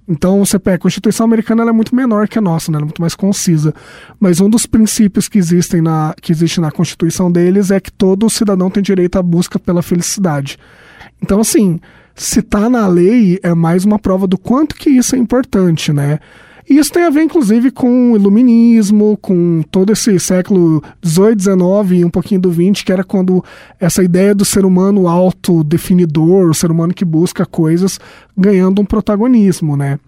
Então, 0.07 0.45
você 0.45 0.59
pega, 0.59 0.75
a 0.75 0.79
Constituição 0.79 1.25
americana 1.25 1.67
é 1.67 1.71
muito 1.71 1.95
menor 1.95 2.27
que 2.27 2.37
a 2.37 2.41
nossa, 2.41 2.71
né? 2.71 2.75
ela 2.75 2.83
é 2.83 2.85
muito 2.85 3.01
mais 3.01 3.15
concisa. 3.15 3.73
Mas 4.19 4.39
um 4.39 4.47
dos 4.47 4.67
princípios 4.67 5.27
que 5.27 5.39
existem 5.39 5.81
na, 5.81 6.13
que 6.21 6.31
existe 6.31 6.61
na 6.61 6.71
Constituição 6.71 7.31
deles 7.31 7.71
é 7.71 7.79
que 7.79 7.91
todo 7.91 8.29
cidadão 8.29 8.69
tem 8.69 8.83
direito 8.83 9.17
à 9.17 9.23
busca 9.23 9.57
pela 9.57 9.81
felicidade. 9.81 10.59
Então, 11.19 11.39
assim, 11.39 11.79
se 12.15 12.41
tá 12.41 12.69
na 12.69 12.87
lei 12.87 13.39
é 13.43 13.53
mais 13.53 13.83
uma 13.83 13.99
prova 13.99 14.25
do 14.25 14.37
quanto 14.37 14.75
que 14.75 14.89
isso 14.89 15.15
é 15.15 15.19
importante, 15.19 15.91
né? 15.91 16.19
E 16.67 16.79
isso 16.79 16.91
tem 16.91 17.03
a 17.03 17.11
ver, 17.11 17.21
inclusive, 17.21 17.69
com 17.69 18.13
o 18.13 18.15
iluminismo, 18.15 19.17
com 19.21 19.61
todo 19.69 19.93
esse 19.93 20.19
século 20.19 20.81
XVIII, 21.05 21.39
XIX 21.39 21.91
e 21.91 22.05
um 22.05 22.09
pouquinho 22.09 22.41
do 22.41 22.51
XX, 22.51 22.83
que 22.83 22.91
era 22.91 23.03
quando 23.03 23.43
essa 23.79 24.03
ideia 24.03 24.33
do 24.33 24.43
ser 24.43 24.65
humano 24.65 25.07
autodefinidor, 25.07 26.49
o 26.49 26.55
ser 26.55 26.71
humano 26.71 26.93
que 26.93 27.05
busca 27.05 27.45
coisas, 27.45 27.99
ganhando 28.35 28.81
um 28.81 28.85
protagonismo, 28.85 29.77
né? 29.77 29.99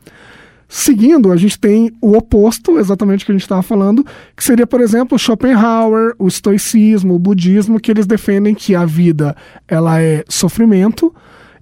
Seguindo, 0.68 1.32
a 1.32 1.38
gente 1.38 1.58
tem 1.60 1.94
o 2.02 2.18
oposto, 2.18 2.80
exatamente 2.80 3.24
o 3.24 3.26
que 3.26 3.32
a 3.32 3.36
gente 3.36 3.44
estava 3.44 3.62
falando, 3.62 4.06
que 4.36 4.44
seria, 4.44 4.68
por 4.68 4.82
exemplo, 4.82 5.18
Schopenhauer, 5.18 6.14
o 6.18 6.28
estoicismo, 6.28 7.14
o 7.14 7.20
budismo, 7.20 7.80
que 7.80 7.92
eles 7.92 8.06
defendem 8.06 8.56
que 8.56 8.76
a 8.76 8.84
vida 8.84 9.36
ela 9.68 10.02
é 10.02 10.26
sofrimento, 10.28 11.14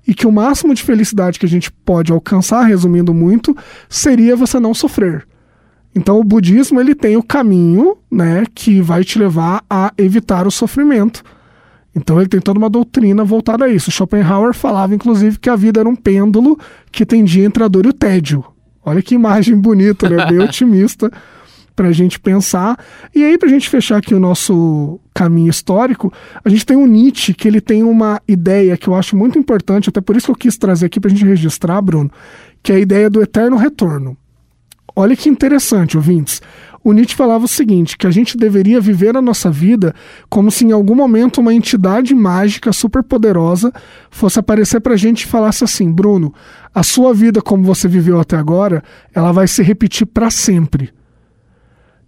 e 0.07 0.13
que 0.13 0.27
o 0.27 0.31
máximo 0.31 0.73
de 0.73 0.83
felicidade 0.83 1.39
que 1.39 1.45
a 1.45 1.49
gente 1.49 1.71
pode 1.71 2.11
alcançar, 2.11 2.63
resumindo 2.63 3.13
muito, 3.13 3.55
seria 3.89 4.35
você 4.35 4.59
não 4.59 4.73
sofrer. 4.73 5.27
Então 5.95 6.19
o 6.19 6.23
budismo 6.23 6.79
ele 6.79 6.93
tem 6.93 7.15
o 7.15 7.23
caminho, 7.23 7.97
né, 8.11 8.43
que 8.53 8.81
vai 8.81 9.03
te 9.03 9.17
levar 9.17 9.63
a 9.69 9.93
evitar 9.97 10.45
o 10.45 10.51
sofrimento. 10.51 11.23
Então 11.95 12.19
ele 12.19 12.27
tem 12.27 12.41
toda 12.41 12.59
uma 12.59 12.69
doutrina 12.69 13.23
voltada 13.23 13.65
a 13.65 13.69
isso. 13.69 13.89
Schopenhauer 13.89 14.53
falava 14.53 14.93
inclusive 14.93 15.39
que 15.39 15.49
a 15.49 15.55
vida 15.55 15.79
era 15.79 15.87
um 15.87 15.95
pêndulo 15.95 16.59
que 16.91 17.05
tendia 17.05 17.45
entre 17.45 17.63
a 17.63 17.67
dor 17.69 17.85
e 17.85 17.89
o 17.89 17.93
tédio. 17.93 18.43
Olha 18.83 19.01
que 19.01 19.15
imagem 19.15 19.57
bonita, 19.57 20.09
né? 20.09 20.25
Bem 20.25 20.39
otimista 20.43 21.09
para 21.75 21.89
a 21.89 21.91
gente 21.91 22.19
pensar. 22.19 22.77
E 23.13 23.23
aí, 23.23 23.37
para 23.37 23.49
a 23.49 23.51
gente 23.51 23.69
fechar 23.69 23.97
aqui 23.97 24.15
o 24.15 24.19
nosso 24.19 24.99
caminho 25.13 25.49
histórico, 25.49 26.11
a 26.43 26.49
gente 26.49 26.65
tem 26.65 26.77
o 26.77 26.85
Nietzsche, 26.85 27.33
que 27.33 27.47
ele 27.47 27.61
tem 27.61 27.83
uma 27.83 28.21
ideia 28.27 28.77
que 28.77 28.87
eu 28.87 28.95
acho 28.95 29.15
muito 29.15 29.37
importante, 29.37 29.89
até 29.89 30.01
por 30.01 30.15
isso 30.15 30.27
que 30.27 30.31
eu 30.31 30.35
quis 30.35 30.57
trazer 30.57 30.85
aqui 30.85 30.99
para 30.99 31.09
a 31.09 31.13
gente 31.13 31.25
registrar, 31.25 31.81
Bruno, 31.81 32.09
que 32.63 32.71
é 32.71 32.75
a 32.75 32.79
ideia 32.79 33.09
do 33.09 33.21
eterno 33.21 33.57
retorno. 33.57 34.17
Olha 34.95 35.15
que 35.15 35.27
interessante, 35.27 35.97
ouvintes. 35.97 36.41
O 36.81 36.93
Nietzsche 36.93 37.15
falava 37.15 37.45
o 37.45 37.47
seguinte: 37.47 37.97
que 37.97 38.05
a 38.05 38.11
gente 38.11 38.37
deveria 38.37 38.79
viver 38.79 39.17
a 39.17 39.21
nossa 39.21 39.49
vida 39.49 39.93
como 40.29 40.51
se 40.51 40.63
em 40.63 40.71
algum 40.71 40.95
momento 40.95 41.41
uma 41.41 41.53
entidade 41.53 42.13
mágica 42.13 42.71
superpoderosa 42.71 43.73
fosse 44.09 44.39
aparecer 44.39 44.79
para 44.79 44.93
a 44.93 44.97
gente 44.97 45.23
e 45.23 45.27
falasse 45.27 45.63
assim: 45.63 45.91
Bruno, 45.91 46.33
a 46.73 46.83
sua 46.83 47.13
vida 47.13 47.41
como 47.41 47.63
você 47.63 47.87
viveu 47.87 48.19
até 48.19 48.37
agora, 48.37 48.83
ela 49.13 49.31
vai 49.31 49.47
se 49.47 49.63
repetir 49.63 50.05
para 50.05 50.29
sempre. 50.29 50.91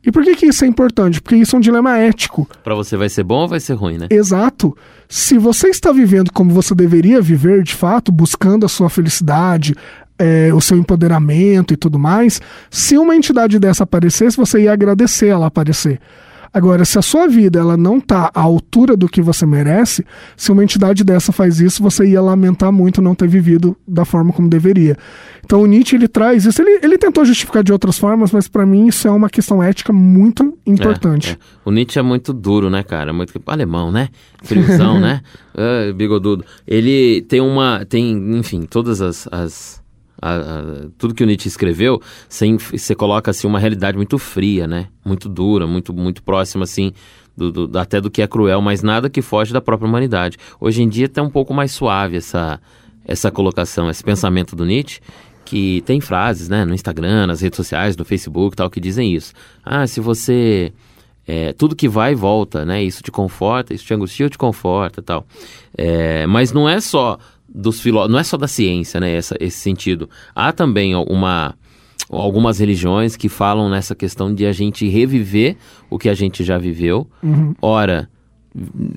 E 0.07 0.11
por 0.11 0.23
que, 0.23 0.37
que 0.37 0.45
isso 0.45 0.63
é 0.63 0.67
importante? 0.69 1.21
Porque 1.21 1.35
isso 1.35 1.53
é 1.53 1.59
um 1.59 1.61
dilema 1.61 1.97
ético. 1.97 2.47
Para 2.63 2.73
você 2.73 2.95
vai 2.95 3.09
ser 3.09 3.25
bom 3.25 3.41
ou 3.41 3.47
vai 3.49 3.59
ser 3.59 3.73
ruim, 3.73 3.97
né? 3.97 4.07
Exato. 4.09 4.73
Se 5.09 5.37
você 5.37 5.67
está 5.67 5.91
vivendo 5.91 6.31
como 6.31 6.49
você 6.49 6.73
deveria 6.73 7.21
viver, 7.21 7.61
de 7.61 7.75
fato, 7.75 8.09
buscando 8.09 8.65
a 8.65 8.69
sua 8.69 8.89
felicidade, 8.89 9.75
é, 10.17 10.49
o 10.53 10.61
seu 10.61 10.77
empoderamento 10.77 11.73
e 11.73 11.77
tudo 11.77 11.99
mais, 11.99 12.39
se 12.71 12.97
uma 12.97 13.17
entidade 13.17 13.59
dessa 13.59 13.83
aparecesse, 13.83 14.37
você 14.37 14.61
ia 14.61 14.71
agradecer 14.71 15.27
ela 15.27 15.47
aparecer. 15.47 15.99
Agora, 16.53 16.85
se 16.85 16.97
a 16.97 17.01
sua 17.01 17.27
vida 17.27 17.59
ela 17.59 17.77
não 17.77 17.97
está 17.97 18.31
à 18.33 18.41
altura 18.41 18.95
do 18.95 19.07
que 19.07 19.21
você 19.21 19.45
merece, 19.45 20.05
se 20.35 20.51
uma 20.51 20.63
entidade 20.63 21.03
dessa 21.03 21.31
faz 21.31 21.59
isso, 21.59 21.83
você 21.83 22.07
ia 22.07 22.21
lamentar 22.21 22.71
muito 22.71 23.01
não 23.01 23.15
ter 23.15 23.27
vivido 23.27 23.75
da 23.87 24.05
forma 24.05 24.33
como 24.33 24.49
deveria. 24.49 24.97
Então 25.43 25.61
o 25.61 25.65
Nietzsche 25.65 25.95
ele 25.95 26.07
traz 26.07 26.45
isso, 26.45 26.61
ele, 26.61 26.79
ele 26.83 26.97
tentou 26.97 27.23
justificar 27.25 27.63
de 27.63 27.71
outras 27.71 27.97
formas, 27.97 28.31
mas 28.31 28.47
para 28.47 28.65
mim 28.65 28.87
isso 28.87 29.07
é 29.07 29.11
uma 29.11 29.29
questão 29.29 29.61
ética 29.61 29.93
muito 29.93 30.57
importante. 30.65 31.29
É, 31.29 31.33
é. 31.33 31.37
O 31.63 31.71
Nietzsche 31.71 31.99
é 31.99 32.01
muito 32.01 32.33
duro, 32.33 32.69
né, 32.69 32.83
cara? 32.83 33.13
Muito 33.13 33.41
alemão, 33.45 33.91
né? 33.91 34.09
Friozão, 34.43 34.99
né? 35.01 35.21
Uh, 35.55 35.93
bigodudo. 35.93 36.43
Ele 36.67 37.21
tem 37.23 37.39
uma, 37.39 37.85
tem, 37.85 38.37
enfim, 38.37 38.63
todas 38.63 39.01
as, 39.01 39.27
as 39.31 39.81
a, 40.21 40.35
a, 40.35 40.63
tudo 40.97 41.13
que 41.13 41.23
o 41.23 41.27
Nietzsche 41.27 41.47
escreveu, 41.47 42.01
você 42.29 42.95
coloca 42.95 43.31
assim 43.31 43.47
uma 43.47 43.59
realidade 43.59 43.97
muito 43.97 44.17
fria, 44.17 44.67
né? 44.67 44.87
Muito 45.05 45.29
dura, 45.29 45.67
muito 45.67 45.93
muito 45.93 46.23
próxima 46.23 46.63
assim 46.63 46.93
do, 47.35 47.67
do, 47.67 47.79
até 47.79 48.01
do 48.01 48.09
que 48.09 48.21
é 48.21 48.27
cruel, 48.27 48.61
mas 48.61 48.81
nada 48.81 49.09
que 49.09 49.21
foge 49.21 49.53
da 49.53 49.61
própria 49.61 49.87
humanidade. 49.87 50.37
Hoje 50.59 50.81
em 50.81 50.89
dia 50.89 51.05
está 51.05 51.21
um 51.21 51.29
pouco 51.29 51.53
mais 51.53 51.71
suave 51.71 52.17
essa 52.17 52.59
essa 53.05 53.31
colocação, 53.31 53.89
esse 53.89 54.03
pensamento 54.03 54.53
do 54.53 54.65
Nietzsche, 54.65 54.99
que 55.45 55.81
tem 55.85 56.01
frases, 56.01 56.49
né, 56.49 56.65
no 56.65 56.73
Instagram, 56.73 57.27
nas 57.27 57.39
redes 57.39 57.55
sociais, 57.55 57.95
no 57.95 58.03
Facebook, 58.03 58.53
tal, 58.53 58.69
que 58.69 58.81
dizem 58.81 59.15
isso. 59.15 59.31
Ah, 59.63 59.87
se 59.87 60.01
você 60.01 60.73
é, 61.25 61.51
tudo 61.53 61.75
que 61.75 61.89
vai 61.89 62.15
volta, 62.15 62.65
né? 62.65 62.81
Isso 62.81 63.03
te 63.03 63.11
conforta, 63.11 63.73
isso 63.73 63.85
te 63.85 63.93
angustia 63.93 64.29
te 64.29 64.37
conforta, 64.37 65.01
tal. 65.01 65.25
É, 65.77 66.25
mas 66.25 66.53
não 66.53 66.67
é 66.67 66.79
só 66.79 67.17
dos 67.47 67.79
filósofos, 67.79 68.11
não 68.11 68.19
é 68.19 68.23
só 68.23 68.37
da 68.37 68.47
ciência, 68.47 68.99
né, 68.99 69.15
essa, 69.15 69.35
esse 69.39 69.57
sentido. 69.57 70.09
Há 70.35 70.51
também 70.51 70.95
uma, 70.95 71.55
algumas 72.09 72.59
religiões 72.59 73.15
que 73.15 73.29
falam 73.29 73.69
nessa 73.69 73.95
questão 73.95 74.33
de 74.33 74.45
a 74.45 74.51
gente 74.51 74.87
reviver 74.87 75.57
o 75.89 75.97
que 75.97 76.09
a 76.09 76.13
gente 76.13 76.43
já 76.43 76.57
viveu, 76.57 77.07
uhum. 77.23 77.53
ora 77.61 78.09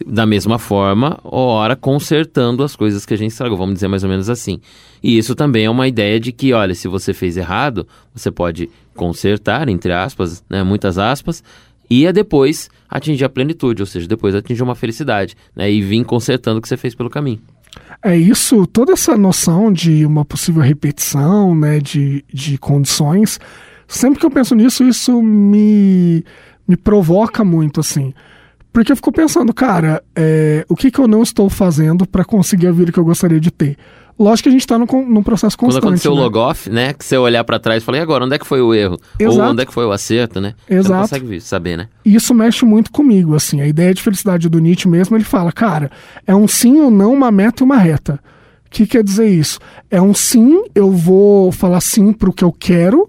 da 0.07 0.25
mesma 0.25 0.59
forma, 0.59 1.21
ora 1.23 1.77
consertando 1.77 2.63
as 2.63 2.75
coisas 2.75 3.05
que 3.05 3.13
a 3.13 3.17
gente 3.17 3.33
estragou, 3.33 3.59
vamos 3.59 3.75
dizer 3.75 3.89
mais 3.89 4.03
ou 4.03 4.09
menos 4.09 4.31
assim. 4.31 4.59
E 5.03 5.19
isso 5.19 5.35
também 5.35 5.67
é 5.67 5.71
uma 5.71 5.87
ideia 5.87 6.19
de 6.19 6.33
que, 6.33 6.55
olha, 6.55 6.75
se 6.75 6.89
você 6.89 7.13
fez 7.13 7.37
errado, 7.37 7.87
você 8.15 8.31
pode 8.31 8.71
consertar, 8.95 9.69
entre 9.69 9.93
aspas, 9.93 10.43
né, 10.49 10.63
muitas 10.63 10.97
aspas, 10.97 11.45
e 11.91 12.07
é 12.07 12.13
depois 12.13 12.71
atingir 12.89 13.25
a 13.25 13.29
plenitude, 13.29 13.83
ou 13.83 13.87
seja, 13.87 14.09
depois 14.09 14.35
atingir 14.35 14.63
uma 14.63 14.75
felicidade, 14.75 15.37
né, 15.55 15.71
e 15.71 15.83
vir 15.83 16.05
consertando 16.05 16.59
o 16.59 16.63
que 16.63 16.69
você 16.69 16.77
fez 16.77 16.95
pelo 16.95 17.11
caminho. 17.11 17.41
É 18.03 18.17
isso, 18.17 18.67
toda 18.67 18.93
essa 18.93 19.17
noção 19.17 19.73
de 19.73 20.07
uma 20.07 20.25
possível 20.25 20.63
repetição, 20.63 21.55
né, 21.55 21.79
de, 21.79 22.25
de 22.33 22.57
condições, 22.57 23.39
sempre 23.87 24.19
que 24.19 24.25
eu 24.25 24.31
penso 24.31 24.55
nisso, 24.55 24.85
isso 24.85 25.23
me, 25.23 26.25
me 26.67 26.77
provoca 26.77 27.45
muito, 27.45 27.81
assim. 27.81 28.15
Porque 28.73 28.93
eu 28.93 28.97
fico 28.97 29.13
pensando, 29.13 29.53
cara, 29.53 30.03
é, 30.15 30.65
o 30.69 30.77
que, 30.77 30.91
que 30.91 30.99
eu 30.99 31.09
não 31.09 31.23
estou 31.23 31.51
fazendo 31.51 32.07
para 32.07 32.25
conseguir 32.25 32.69
a 32.69 32.73
vida 32.73 32.93
que 32.93 32.99
eu 32.99 33.05
gostaria 33.05 33.41
de 33.41 33.51
ter? 33.51 33.77
Lógico 34.21 34.43
que 34.43 34.49
a 34.51 34.53
gente 34.53 34.61
está 34.61 34.79
num, 34.79 34.87
num 35.09 35.23
processo 35.23 35.57
constante. 35.57 35.81
Quando 35.81 35.93
aconteceu 35.93 36.15
né? 36.15 36.21
o 36.21 36.23
logoff, 36.23 36.69
né? 36.69 36.93
Que 36.93 37.03
você 37.03 37.17
olhar 37.17 37.43
para 37.43 37.59
trás 37.59 37.83
e 37.83 37.87
falar, 37.87 37.97
e 37.97 38.01
agora, 38.03 38.27
onde 38.27 38.35
é 38.35 38.39
que 38.39 38.47
foi 38.47 38.61
o 38.61 38.75
erro? 38.75 38.99
Exato. 39.19 39.41
Ou 39.41 39.47
onde 39.47 39.63
é 39.63 39.65
que 39.65 39.73
foi 39.73 39.87
o 39.87 39.93
acerto, 39.93 40.43
né? 40.43 40.55
Exato. 40.69 41.09
Você 41.09 41.15
não 41.15 41.23
consegue 41.23 41.41
saber, 41.41 41.79
né? 41.79 41.89
E 42.05 42.15
isso 42.15 42.35
mexe 42.35 42.67
muito 42.67 42.93
comigo, 42.93 43.35
assim. 43.35 43.63
A 43.63 43.67
ideia 43.67 43.95
de 43.95 44.03
felicidade 44.03 44.47
do 44.51 44.59
Nietzsche 44.59 44.87
mesmo, 44.87 45.17
ele 45.17 45.25
fala, 45.25 45.51
cara, 45.51 45.91
é 46.27 46.37
um 46.37 46.47
sim 46.47 46.83
ou 46.83 46.91
não, 46.91 47.15
uma 47.15 47.31
meta 47.31 47.63
e 47.63 47.65
uma 47.65 47.79
reta. 47.79 48.21
O 48.67 48.71
que 48.71 48.87
quer 48.87 49.03
dizer 49.03 49.27
isso? 49.27 49.59
É 49.91 50.03
um 50.03 50.13
sim, 50.13 50.65
eu 50.75 50.93
vou 50.93 51.51
falar 51.51 51.81
sim 51.81 52.13
para 52.13 52.29
o 52.29 52.33
que 52.33 52.45
eu 52.45 52.53
quero, 52.53 53.09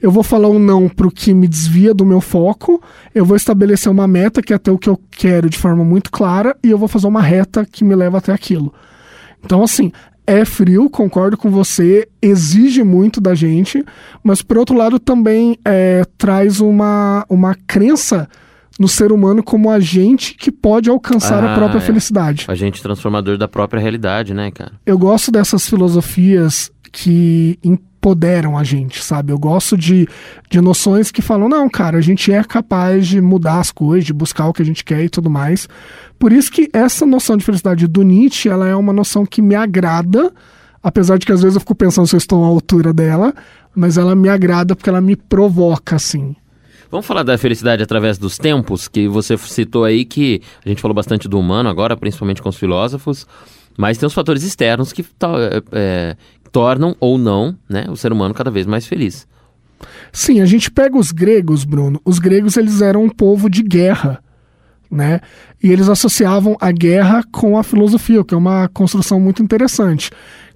eu 0.00 0.12
vou 0.12 0.22
falar 0.22 0.48
um 0.48 0.60
não 0.60 0.88
para 0.88 1.08
o 1.08 1.10
que 1.10 1.34
me 1.34 1.48
desvia 1.48 1.92
do 1.92 2.06
meu 2.06 2.20
foco, 2.20 2.80
eu 3.12 3.24
vou 3.24 3.36
estabelecer 3.36 3.90
uma 3.90 4.06
meta 4.06 4.40
que 4.40 4.52
é 4.52 4.56
até 4.56 4.70
o 4.70 4.78
que 4.78 4.88
eu 4.88 5.00
quero 5.10 5.50
de 5.50 5.58
forma 5.58 5.84
muito 5.84 6.12
clara, 6.12 6.56
e 6.62 6.70
eu 6.70 6.78
vou 6.78 6.86
fazer 6.86 7.08
uma 7.08 7.20
reta 7.20 7.66
que 7.66 7.82
me 7.82 7.96
leva 7.96 8.18
até 8.18 8.32
aquilo. 8.32 8.72
Então, 9.44 9.62
assim, 9.62 9.92
é 10.26 10.44
frio, 10.44 10.88
concordo 10.88 11.36
com 11.36 11.50
você, 11.50 12.08
exige 12.20 12.82
muito 12.82 13.20
da 13.20 13.34
gente, 13.34 13.84
mas 14.22 14.42
por 14.42 14.58
outro 14.58 14.76
lado 14.76 14.98
também 14.98 15.58
é, 15.64 16.02
traz 16.16 16.60
uma, 16.60 17.24
uma 17.28 17.54
crença 17.66 18.28
no 18.78 18.88
ser 18.88 19.12
humano 19.12 19.42
como 19.42 19.70
agente 19.70 20.34
que 20.34 20.50
pode 20.50 20.90
alcançar 20.90 21.44
ah, 21.44 21.52
a 21.52 21.56
própria 21.56 21.78
é. 21.78 21.80
felicidade. 21.80 22.46
Agente 22.48 22.82
transformador 22.82 23.38
da 23.38 23.46
própria 23.46 23.80
realidade, 23.80 24.34
né, 24.34 24.50
cara? 24.50 24.72
Eu 24.84 24.98
gosto 24.98 25.30
dessas 25.30 25.68
filosofias 25.68 26.70
que 26.90 27.58
empoderam 28.04 28.58
a 28.58 28.62
gente, 28.62 29.02
sabe? 29.02 29.32
Eu 29.32 29.38
gosto 29.38 29.78
de, 29.78 30.06
de 30.50 30.60
noções 30.60 31.10
que 31.10 31.22
falam, 31.22 31.48
não, 31.48 31.70
cara, 31.70 31.96
a 31.96 32.00
gente 32.02 32.30
é 32.30 32.44
capaz 32.44 33.08
de 33.08 33.18
mudar 33.18 33.60
as 33.60 33.72
coisas, 33.72 34.04
de 34.04 34.12
buscar 34.12 34.46
o 34.46 34.52
que 34.52 34.60
a 34.60 34.64
gente 34.64 34.84
quer 34.84 35.02
e 35.02 35.08
tudo 35.08 35.30
mais. 35.30 35.66
Por 36.18 36.30
isso 36.30 36.52
que 36.52 36.68
essa 36.74 37.06
noção 37.06 37.34
de 37.34 37.44
felicidade 37.44 37.86
do 37.86 38.02
Nietzsche, 38.02 38.50
ela 38.50 38.68
é 38.68 38.76
uma 38.76 38.92
noção 38.92 39.24
que 39.24 39.40
me 39.40 39.54
agrada, 39.54 40.30
apesar 40.82 41.16
de 41.16 41.24
que 41.24 41.32
às 41.32 41.40
vezes 41.40 41.54
eu 41.54 41.60
fico 41.60 41.74
pensando 41.74 42.06
se 42.06 42.14
eu 42.14 42.18
estou 42.18 42.44
à 42.44 42.46
altura 42.46 42.92
dela, 42.92 43.32
mas 43.74 43.96
ela 43.96 44.14
me 44.14 44.28
agrada 44.28 44.76
porque 44.76 44.90
ela 44.90 45.00
me 45.00 45.16
provoca, 45.16 45.96
assim. 45.96 46.36
Vamos 46.90 47.06
falar 47.06 47.22
da 47.22 47.38
felicidade 47.38 47.82
através 47.82 48.18
dos 48.18 48.36
tempos, 48.36 48.86
que 48.86 49.08
você 49.08 49.38
citou 49.38 49.82
aí 49.82 50.04
que 50.04 50.42
a 50.62 50.68
gente 50.68 50.82
falou 50.82 50.94
bastante 50.94 51.26
do 51.26 51.40
humano 51.40 51.70
agora, 51.70 51.96
principalmente 51.96 52.42
com 52.42 52.50
os 52.50 52.56
filósofos, 52.56 53.26
mas 53.78 53.96
tem 53.96 54.06
os 54.06 54.12
fatores 54.12 54.42
externos 54.42 54.92
que 54.92 55.00
é, 55.02 55.62
é 55.72 56.16
tornam 56.54 56.94
ou 57.00 57.18
não 57.18 57.56
né, 57.68 57.84
o 57.88 57.96
ser 57.96 58.12
humano 58.12 58.32
cada 58.32 58.48
vez 58.48 58.64
mais 58.64 58.86
feliz. 58.86 59.26
Sim, 60.12 60.40
a 60.40 60.46
gente 60.46 60.70
pega 60.70 60.96
os 60.96 61.10
gregos, 61.10 61.64
Bruno. 61.64 62.00
Os 62.04 62.20
gregos 62.20 62.56
eles 62.56 62.80
eram 62.80 63.02
um 63.02 63.10
povo 63.10 63.50
de 63.50 63.60
guerra, 63.60 64.22
né? 64.88 65.20
E 65.60 65.72
eles 65.72 65.88
associavam 65.88 66.56
a 66.60 66.70
guerra 66.70 67.24
com 67.32 67.58
a 67.58 67.64
filosofia, 67.64 68.20
o 68.20 68.24
que 68.24 68.34
é 68.34 68.38
uma 68.38 68.68
construção 68.68 69.18
muito 69.18 69.42
interessante. 69.42 70.10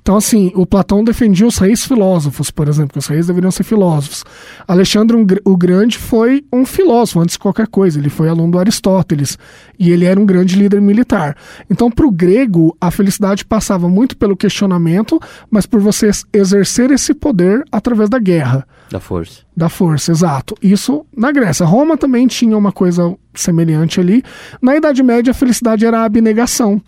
Então, 0.08 0.16
assim, 0.16 0.50
o 0.54 0.64
Platão 0.64 1.04
defendia 1.04 1.46
os 1.46 1.58
reis 1.58 1.84
filósofos, 1.84 2.50
por 2.50 2.66
exemplo, 2.66 2.92
que 2.92 2.98
os 2.98 3.06
reis 3.06 3.26
deveriam 3.26 3.50
ser 3.50 3.62
filósofos. 3.62 4.24
Alexandre 4.66 5.14
o 5.44 5.54
Grande 5.54 5.98
foi 5.98 6.42
um 6.50 6.64
filósofo 6.64 7.20
antes 7.20 7.34
de 7.34 7.38
qualquer 7.38 7.66
coisa, 7.66 7.98
ele 7.98 8.08
foi 8.08 8.26
aluno 8.26 8.52
do 8.52 8.58
Aristóteles 8.58 9.36
e 9.78 9.90
ele 9.90 10.06
era 10.06 10.18
um 10.18 10.24
grande 10.24 10.56
líder 10.56 10.80
militar. 10.80 11.36
Então, 11.68 11.90
para 11.90 12.06
o 12.06 12.10
grego, 12.10 12.74
a 12.80 12.90
felicidade 12.90 13.44
passava 13.44 13.86
muito 13.86 14.16
pelo 14.16 14.34
questionamento, 14.34 15.20
mas 15.50 15.66
por 15.66 15.78
você 15.78 16.10
exercer 16.32 16.90
esse 16.90 17.12
poder 17.12 17.62
através 17.70 18.08
da 18.08 18.18
guerra. 18.18 18.66
Da 18.90 19.00
força. 19.00 19.42
Da 19.54 19.68
força, 19.68 20.10
exato. 20.10 20.54
Isso 20.62 21.04
na 21.14 21.30
Grécia. 21.30 21.66
Roma 21.66 21.98
também 21.98 22.26
tinha 22.26 22.56
uma 22.56 22.72
coisa 22.72 23.14
semelhante 23.34 24.00
ali. 24.00 24.22
Na 24.62 24.74
Idade 24.74 25.02
Média, 25.02 25.32
a 25.32 25.34
felicidade 25.34 25.84
era 25.84 26.00
a 26.00 26.04
abnegação. 26.04 26.80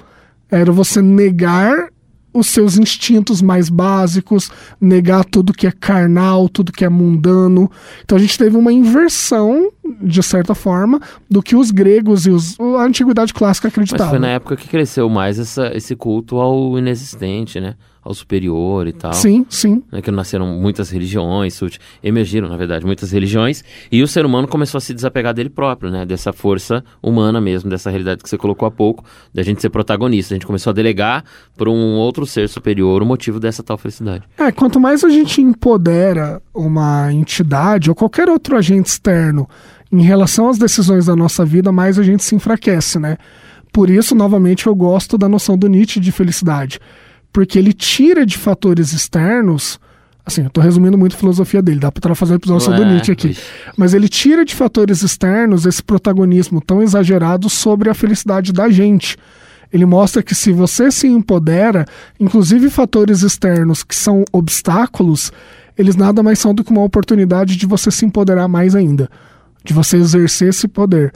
Era 0.50 0.72
você 0.72 1.02
negar 1.02 1.90
os 2.32 2.46
seus 2.48 2.78
instintos 2.78 3.42
mais 3.42 3.68
básicos, 3.68 4.50
negar 4.80 5.24
tudo 5.24 5.52
que 5.52 5.66
é 5.66 5.72
carnal, 5.72 6.48
tudo 6.48 6.72
que 6.72 6.84
é 6.84 6.88
mundano. 6.88 7.70
Então 8.04 8.16
a 8.16 8.20
gente 8.20 8.38
teve 8.38 8.56
uma 8.56 8.72
inversão, 8.72 9.70
de 10.00 10.22
certa 10.22 10.54
forma, 10.54 11.00
do 11.28 11.42
que 11.42 11.56
os 11.56 11.70
gregos 11.70 12.26
e 12.26 12.30
os, 12.30 12.58
a 12.60 12.84
antiguidade 12.84 13.34
clássica 13.34 13.68
acreditavam. 13.68 14.06
Mas 14.06 14.10
foi 14.10 14.18
na 14.18 14.34
época 14.34 14.56
que 14.56 14.68
cresceu 14.68 15.08
mais 15.08 15.38
essa, 15.38 15.76
esse 15.76 15.96
culto 15.96 16.36
ao 16.36 16.78
inexistente, 16.78 17.60
né? 17.60 17.74
Ao 18.10 18.14
superior 18.14 18.86
e 18.86 18.92
tal. 18.92 19.12
Sim, 19.12 19.46
sim. 19.48 19.82
Né, 19.90 20.02
que 20.02 20.10
nasceram 20.10 20.46
muitas 20.46 20.90
religiões, 20.90 21.58
emergiram, 22.02 22.48
na 22.48 22.56
verdade, 22.56 22.84
muitas 22.84 23.10
religiões, 23.10 23.64
e 23.90 24.02
o 24.02 24.06
ser 24.06 24.26
humano 24.26 24.46
começou 24.46 24.78
a 24.78 24.80
se 24.80 24.92
desapegar 24.92 25.32
dele 25.32 25.48
próprio, 25.48 25.90
né? 25.90 26.04
Dessa 26.04 26.32
força 26.32 26.84
humana 27.02 27.40
mesmo, 27.40 27.70
dessa 27.70 27.90
realidade 27.90 28.22
que 28.22 28.28
você 28.28 28.36
colocou 28.36 28.66
há 28.66 28.70
pouco, 28.70 29.04
da 29.32 29.42
gente 29.42 29.60
ser 29.60 29.70
protagonista. 29.70 30.34
A 30.34 30.36
gente 30.36 30.46
começou 30.46 30.70
a 30.70 30.74
delegar 30.74 31.24
para 31.56 31.70
um 31.70 31.96
outro 31.96 32.26
ser 32.26 32.48
superior 32.48 33.02
o 33.02 33.06
motivo 33.06 33.38
dessa 33.38 33.62
tal 33.62 33.78
felicidade. 33.78 34.24
É, 34.36 34.50
quanto 34.50 34.80
mais 34.80 35.04
a 35.04 35.08
gente 35.08 35.40
empodera 35.40 36.42
uma 36.54 37.12
entidade 37.12 37.88
ou 37.88 37.94
qualquer 37.94 38.28
outro 38.28 38.56
agente 38.56 38.88
externo 38.88 39.48
em 39.92 40.02
relação 40.02 40.48
às 40.48 40.58
decisões 40.58 41.06
da 41.06 41.16
nossa 41.16 41.44
vida, 41.44 41.72
mais 41.72 41.98
a 41.98 42.02
gente 42.02 42.22
se 42.22 42.34
enfraquece, 42.34 42.98
né? 42.98 43.16
Por 43.72 43.88
isso, 43.88 44.14
novamente, 44.14 44.66
eu 44.66 44.74
gosto 44.74 45.16
da 45.16 45.28
noção 45.28 45.56
do 45.56 45.68
Nietzsche 45.68 46.00
de 46.00 46.10
felicidade 46.10 46.80
porque 47.32 47.58
ele 47.58 47.72
tira 47.72 48.24
de 48.26 48.36
fatores 48.36 48.92
externos. 48.92 49.78
Assim, 50.24 50.44
eu 50.44 50.50
tô 50.50 50.60
resumindo 50.60 50.98
muito 50.98 51.16
a 51.16 51.18
filosofia 51.18 51.62
dele, 51.62 51.80
dá 51.80 51.90
pra 51.90 52.14
fazer 52.14 52.34
um 52.34 52.36
episódio 52.36 52.64
sobre 52.64 52.80
o 52.82 52.84
Nietzsche 52.86 53.12
aqui. 53.12 53.36
Mas 53.76 53.94
ele 53.94 54.08
tira 54.08 54.44
de 54.44 54.54
fatores 54.54 55.02
externos 55.02 55.66
esse 55.66 55.82
protagonismo 55.82 56.60
tão 56.60 56.82
exagerado 56.82 57.48
sobre 57.48 57.88
a 57.88 57.94
felicidade 57.94 58.52
da 58.52 58.68
gente. 58.68 59.16
Ele 59.72 59.86
mostra 59.86 60.22
que 60.22 60.34
se 60.34 60.52
você 60.52 60.90
se 60.90 61.06
empodera, 61.06 61.86
inclusive 62.18 62.68
fatores 62.70 63.22
externos 63.22 63.82
que 63.82 63.94
são 63.94 64.24
obstáculos, 64.32 65.32
eles 65.78 65.96
nada 65.96 66.22
mais 66.22 66.38
são 66.38 66.52
do 66.52 66.64
que 66.64 66.70
uma 66.70 66.82
oportunidade 66.82 67.56
de 67.56 67.66
você 67.66 67.90
se 67.90 68.04
empoderar 68.04 68.48
mais 68.48 68.74
ainda, 68.74 69.08
de 69.64 69.72
você 69.72 69.96
exercer 69.96 70.48
esse 70.48 70.66
poder. 70.66 71.12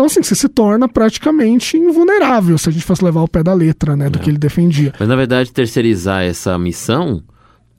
Então, 0.00 0.06
assim, 0.06 0.22
você 0.22 0.34
se 0.34 0.48
torna 0.48 0.88
praticamente 0.88 1.76
invulnerável 1.76 2.56
se 2.56 2.70
a 2.70 2.72
gente 2.72 2.86
fosse 2.86 3.04
levar 3.04 3.20
o 3.20 3.28
pé 3.28 3.42
da 3.42 3.52
letra, 3.52 3.94
né, 3.94 4.08
do 4.08 4.18
é. 4.18 4.22
que 4.22 4.30
ele 4.30 4.38
defendia. 4.38 4.94
Mas, 4.98 5.06
na 5.06 5.14
verdade, 5.14 5.52
terceirizar 5.52 6.22
essa 6.22 6.58
missão 6.58 7.22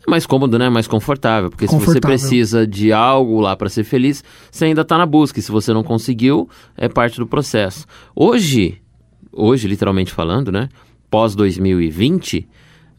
É 0.06 0.10
mais 0.10 0.28
cômodo, 0.28 0.60
né? 0.60 0.70
Mais 0.70 0.88
confortável. 0.88 1.50
Porque 1.50 1.66
se 1.66 1.74
você 1.74 1.80
Confortável. 1.80 2.16
precisa 2.16 2.68
de 2.68 2.94
algo 2.94 3.40
lá 3.40 3.56
para 3.56 3.70
ser 3.70 3.84
feliz, 3.84 4.24
você 4.52 4.66
ainda 4.66 4.86
tá 4.86 5.00
na 5.00 5.06
busca. 5.08 5.40
E 5.40 5.42
se 5.42 5.52
você 5.52 5.74
não 5.74 5.84
conseguiu, 5.84 6.48
é 6.78 6.88
parte 6.88 7.18
do 7.18 7.26
processo. 7.26 7.88
Hoje, 8.16 8.80
hoje, 9.32 9.68
literalmente 9.68 10.12
falando, 10.12 10.52
né? 10.52 10.70
Pós 11.10 11.34
2020, 11.34 12.48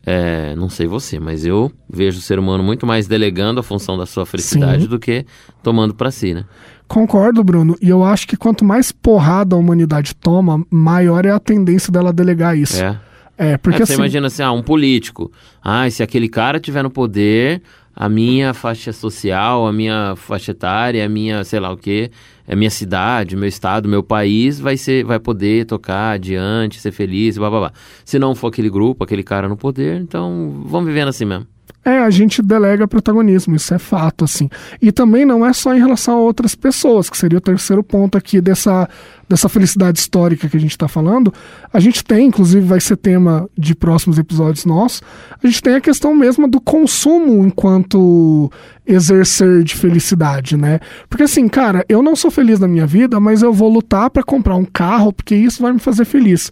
é, 0.04 0.56
não 0.56 0.68
sei 0.68 0.88
você, 0.88 1.20
mas 1.20 1.46
eu 1.46 1.70
vejo 1.88 2.18
o 2.18 2.22
ser 2.22 2.40
humano 2.40 2.64
muito 2.64 2.84
mais 2.84 3.06
delegando 3.06 3.60
a 3.60 3.62
função 3.62 3.96
da 3.96 4.04
sua 4.04 4.26
felicidade 4.26 4.82
Sim. 4.82 4.88
do 4.88 4.98
que 4.98 5.24
tomando 5.62 5.94
para 5.94 6.10
si, 6.10 6.34
né? 6.34 6.44
Concordo, 6.92 7.42
Bruno. 7.42 7.75
E 7.80 7.88
eu 7.88 8.04
acho 8.04 8.28
que 8.28 8.37
quanto 8.37 8.66
mais 8.66 8.92
porrada 8.92 9.56
a 9.56 9.58
humanidade 9.58 10.14
toma, 10.14 10.62
maior 10.70 11.25
é 11.25 11.30
a 11.30 11.40
tendência 11.40 11.90
dela 11.90 12.12
delegar 12.12 12.54
isso. 12.54 12.84
É. 12.84 13.00
É, 13.38 13.56
porque 13.56 13.82
É, 13.82 13.87
você 13.87 13.94
assim. 13.94 14.02
imagina 14.02 14.26
assim, 14.26 14.42
ah, 14.42 14.52
um 14.52 14.62
político. 14.62 15.32
Ah, 15.64 15.88
se 15.88 16.02
aquele 16.02 16.28
cara 16.28 16.61
tiver 16.61 16.82
no 16.82 16.90
poder, 16.90 17.62
a 17.96 18.11
minha 18.11 18.52
faixa 18.52 18.92
social, 18.92 19.66
a 19.66 19.72
minha 19.72 20.12
faixa 20.16 20.50
etária, 20.50 21.02
a 21.02 21.08
minha, 21.08 21.42
sei 21.44 21.61
lá 21.61 21.72
o 21.72 21.78
quê, 21.78 22.11
a 22.46 22.54
minha 22.54 22.68
cidade, 22.70 23.37
meu 23.37 23.49
estado, 23.49 23.88
meu 23.88 24.02
país 24.02 24.61
vai 24.61 24.76
ser, 24.76 25.02
vai 25.02 25.18
poder 25.18 25.64
tocar 25.64 26.12
adiante, 26.16 26.78
ser 26.78 26.92
feliz, 26.92 27.38
blá 27.38 27.49
blá 27.49 27.58
blá. 27.58 27.72
Se 28.04 28.18
não 28.18 28.34
for 28.34 28.49
aquele 28.49 28.68
grupo, 28.68 29.02
aquele 29.02 29.22
cara 29.22 29.49
no 29.49 29.56
poder, 29.56 29.99
então 29.99 30.62
vamos 30.66 30.88
vivendo 30.88 31.08
assim 31.08 31.25
mesmo. 31.25 31.46
É, 31.84 31.98
a 31.98 32.10
gente 32.10 32.40
delega 32.40 32.86
protagonismo, 32.86 33.56
isso 33.56 33.74
é 33.74 33.78
fato, 33.78 34.24
assim. 34.24 34.48
E 34.80 34.92
também 34.92 35.24
não 35.24 35.44
é 35.44 35.52
só 35.52 35.74
em 35.74 35.80
relação 35.80 36.14
a 36.14 36.20
outras 36.20 36.54
pessoas, 36.54 37.10
que 37.10 37.18
seria 37.18 37.38
o 37.38 37.40
terceiro 37.40 37.82
ponto 37.82 38.16
aqui 38.16 38.40
dessa, 38.40 38.88
dessa 39.28 39.48
felicidade 39.48 39.98
histórica 39.98 40.48
que 40.48 40.56
a 40.56 40.60
gente 40.60 40.70
está 40.70 40.86
falando. 40.86 41.34
A 41.72 41.80
gente 41.80 42.04
tem, 42.04 42.28
inclusive 42.28 42.64
vai 42.64 42.80
ser 42.80 42.96
tema 42.96 43.50
de 43.58 43.74
próximos 43.74 44.16
episódios 44.16 44.64
nossos, 44.64 45.02
a 45.42 45.46
gente 45.46 45.60
tem 45.60 45.74
a 45.74 45.80
questão 45.80 46.14
mesmo 46.14 46.46
do 46.46 46.60
consumo 46.60 47.44
enquanto 47.44 48.48
exercer 48.86 49.64
de 49.64 49.74
felicidade, 49.74 50.56
né? 50.56 50.78
Porque 51.08 51.24
assim, 51.24 51.48
cara, 51.48 51.84
eu 51.88 52.00
não 52.00 52.14
sou 52.14 52.30
feliz 52.30 52.60
na 52.60 52.68
minha 52.68 52.86
vida, 52.86 53.18
mas 53.18 53.42
eu 53.42 53.52
vou 53.52 53.68
lutar 53.68 54.08
para 54.08 54.22
comprar 54.22 54.54
um 54.54 54.64
carro, 54.64 55.12
porque 55.12 55.34
isso 55.34 55.60
vai 55.60 55.72
me 55.72 55.80
fazer 55.80 56.04
feliz. 56.04 56.50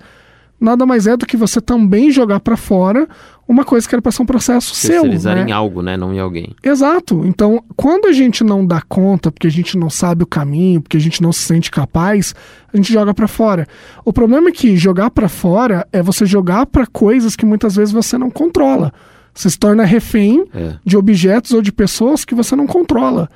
Nada 0.60 0.84
mais 0.84 1.06
é 1.06 1.16
do 1.16 1.24
que 1.24 1.36
você 1.36 1.60
também 1.60 2.10
jogar 2.10 2.38
para 2.40 2.56
fora 2.56 3.08
uma 3.48 3.64
coisa 3.64 3.88
que 3.88 3.94
era 3.94 4.02
para 4.02 4.12
ser 4.12 4.22
um 4.22 4.26
processo 4.26 4.74
seu, 4.74 5.04
né? 5.04 5.44
em 5.48 5.50
algo, 5.52 5.82
né? 5.82 5.96
Não 5.96 6.12
em 6.14 6.20
alguém. 6.20 6.54
Exato. 6.62 7.22
Então, 7.24 7.64
quando 7.74 8.06
a 8.06 8.12
gente 8.12 8.44
não 8.44 8.64
dá 8.64 8.80
conta, 8.82 9.32
porque 9.32 9.46
a 9.46 9.50
gente 9.50 9.76
não 9.76 9.88
sabe 9.90 10.22
o 10.22 10.26
caminho, 10.26 10.80
porque 10.80 10.96
a 10.96 11.00
gente 11.00 11.20
não 11.22 11.32
se 11.32 11.40
sente 11.40 11.70
capaz, 11.70 12.34
a 12.72 12.76
gente 12.76 12.92
joga 12.92 13.12
pra 13.12 13.26
fora. 13.26 13.66
O 14.04 14.12
problema 14.12 14.50
é 14.50 14.52
que 14.52 14.76
jogar 14.76 15.10
pra 15.10 15.28
fora 15.28 15.86
é 15.92 16.02
você 16.02 16.24
jogar 16.26 16.66
pra 16.66 16.86
coisas 16.86 17.34
que 17.34 17.44
muitas 17.46 17.74
vezes 17.74 17.92
você 17.92 18.16
não 18.18 18.30
controla. 18.30 18.92
Você 19.34 19.48
se 19.50 19.58
torna 19.58 19.84
refém 19.84 20.44
É. 20.54 20.74
de 20.84 20.96
objetos 20.96 21.52
ou 21.52 21.62
de 21.62 21.72
pessoas 21.72 22.24
que 22.24 22.34
você 22.34 22.54
não 22.54 22.66
controla. 22.66 23.28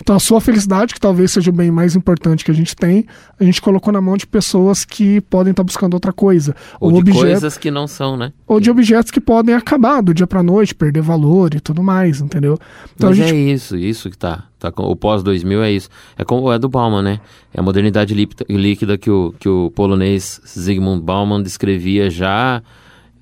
Então, 0.00 0.14
a 0.14 0.20
sua 0.20 0.40
felicidade, 0.40 0.92
que 0.94 1.00
talvez 1.00 1.32
seja 1.32 1.50
o 1.50 1.52
bem 1.52 1.70
mais 1.70 1.96
importante 1.96 2.44
que 2.44 2.50
a 2.50 2.54
gente 2.54 2.76
tem, 2.76 3.06
a 3.40 3.42
gente 3.44 3.60
colocou 3.62 3.92
na 3.92 4.00
mão 4.00 4.16
de 4.16 4.26
pessoas 4.26 4.84
que 4.84 5.20
podem 5.22 5.50
estar 5.52 5.64
buscando 5.64 5.94
outra 5.94 6.12
coisa. 6.12 6.54
Ou 6.78 6.92
de 6.92 6.98
objeto- 6.98 7.18
coisas 7.20 7.56
que 7.58 7.70
não 7.70 7.86
são, 7.86 8.16
né? 8.16 8.32
ou 8.46 8.60
de 8.60 8.70
objetos 8.70 9.10
que 9.10 9.20
podem 9.20 9.54
acabar 9.54 10.02
do 10.02 10.12
dia 10.14 10.26
pra 10.26 10.42
noite, 10.42 10.74
perder 10.74 11.00
valor 11.00 11.54
e 11.54 11.60
tudo 11.60 11.82
mais, 11.82 12.20
entendeu? 12.20 12.58
Então 12.94 13.08
Mas 13.08 13.16
gente 13.18 13.32
é 13.32 13.36
isso, 13.36 13.76
isso 13.76 14.10
que 14.10 14.18
tá. 14.18 14.44
tá 14.58 14.70
o 14.76 14.94
pós-2000 14.94 15.62
é 15.62 15.72
isso. 15.72 15.88
É 16.16 16.24
como 16.24 16.52
é 16.52 16.58
do 16.58 16.68
Bauman, 16.68 17.02
né? 17.02 17.18
É 17.52 17.58
a 17.58 17.62
modernidade 17.62 18.14
líquida 18.48 18.98
que 18.98 19.10
o, 19.10 19.34
que 19.40 19.48
o 19.48 19.70
polonês 19.74 20.40
Zygmunt 20.46 21.02
Bauman 21.02 21.42
descrevia 21.42 22.10
já 22.10 22.62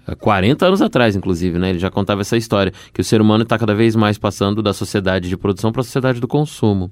há 0.06 0.14
40 0.14 0.66
anos 0.66 0.82
atrás, 0.82 1.16
inclusive, 1.16 1.58
né? 1.58 1.70
Ele 1.70 1.78
já 1.78 1.90
contava 1.90 2.20
essa 2.20 2.36
história, 2.36 2.72
que 2.92 3.00
o 3.00 3.04
ser 3.04 3.20
humano 3.20 3.42
está 3.42 3.58
cada 3.58 3.74
vez 3.74 3.96
mais 3.96 4.18
passando 4.18 4.62
da 4.62 4.72
sociedade 4.72 5.28
de 5.28 5.36
produção 5.36 5.72
para 5.72 5.80
a 5.80 5.84
sociedade 5.84 6.20
do 6.20 6.28
consumo. 6.28 6.90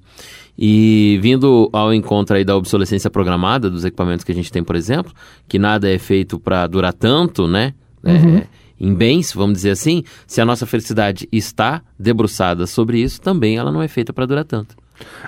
E 0.58 1.18
vindo 1.22 1.70
ao 1.72 1.92
encontro 1.94 2.36
aí 2.36 2.44
da 2.44 2.56
obsolescência 2.56 3.10
programada 3.10 3.70
dos 3.70 3.84
equipamentos 3.84 4.24
que 4.24 4.32
a 4.32 4.34
gente 4.34 4.52
tem, 4.52 4.62
por 4.62 4.76
exemplo, 4.76 5.12
que 5.48 5.58
nada 5.58 5.90
é 5.90 5.98
feito 5.98 6.38
para 6.38 6.66
durar 6.66 6.92
tanto, 6.92 7.46
né? 7.46 7.74
É, 8.04 8.46
em 8.80 8.92
bens, 8.92 9.32
vamos 9.32 9.58
dizer 9.58 9.70
assim, 9.70 10.02
se 10.26 10.40
a 10.40 10.44
nossa 10.44 10.66
felicidade 10.66 11.28
está 11.30 11.80
debruçada 11.96 12.66
sobre 12.66 13.00
isso, 13.00 13.20
também 13.20 13.56
ela 13.56 13.70
não 13.70 13.80
é 13.80 13.86
feita 13.86 14.12
para 14.12 14.26
durar 14.26 14.44
tanto. 14.44 14.74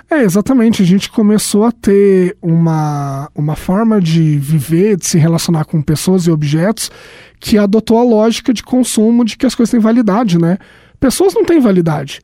É, 0.09 0.21
exatamente. 0.21 0.81
A 0.81 0.85
gente 0.85 1.09
começou 1.09 1.63
a 1.63 1.71
ter 1.71 2.37
uma, 2.41 3.29
uma 3.33 3.55
forma 3.55 4.01
de 4.01 4.37
viver, 4.37 4.97
de 4.97 5.05
se 5.05 5.17
relacionar 5.17 5.65
com 5.65 5.81
pessoas 5.81 6.27
e 6.27 6.31
objetos 6.31 6.91
que 7.39 7.57
adotou 7.57 7.97
a 7.99 8.03
lógica 8.03 8.53
de 8.53 8.63
consumo 8.63 9.23
de 9.25 9.37
que 9.37 9.45
as 9.45 9.53
coisas 9.55 9.71
têm 9.71 9.79
validade, 9.79 10.37
né? 10.39 10.57
Pessoas 10.99 11.33
não 11.33 11.43
têm 11.45 11.59
validade. 11.59 12.21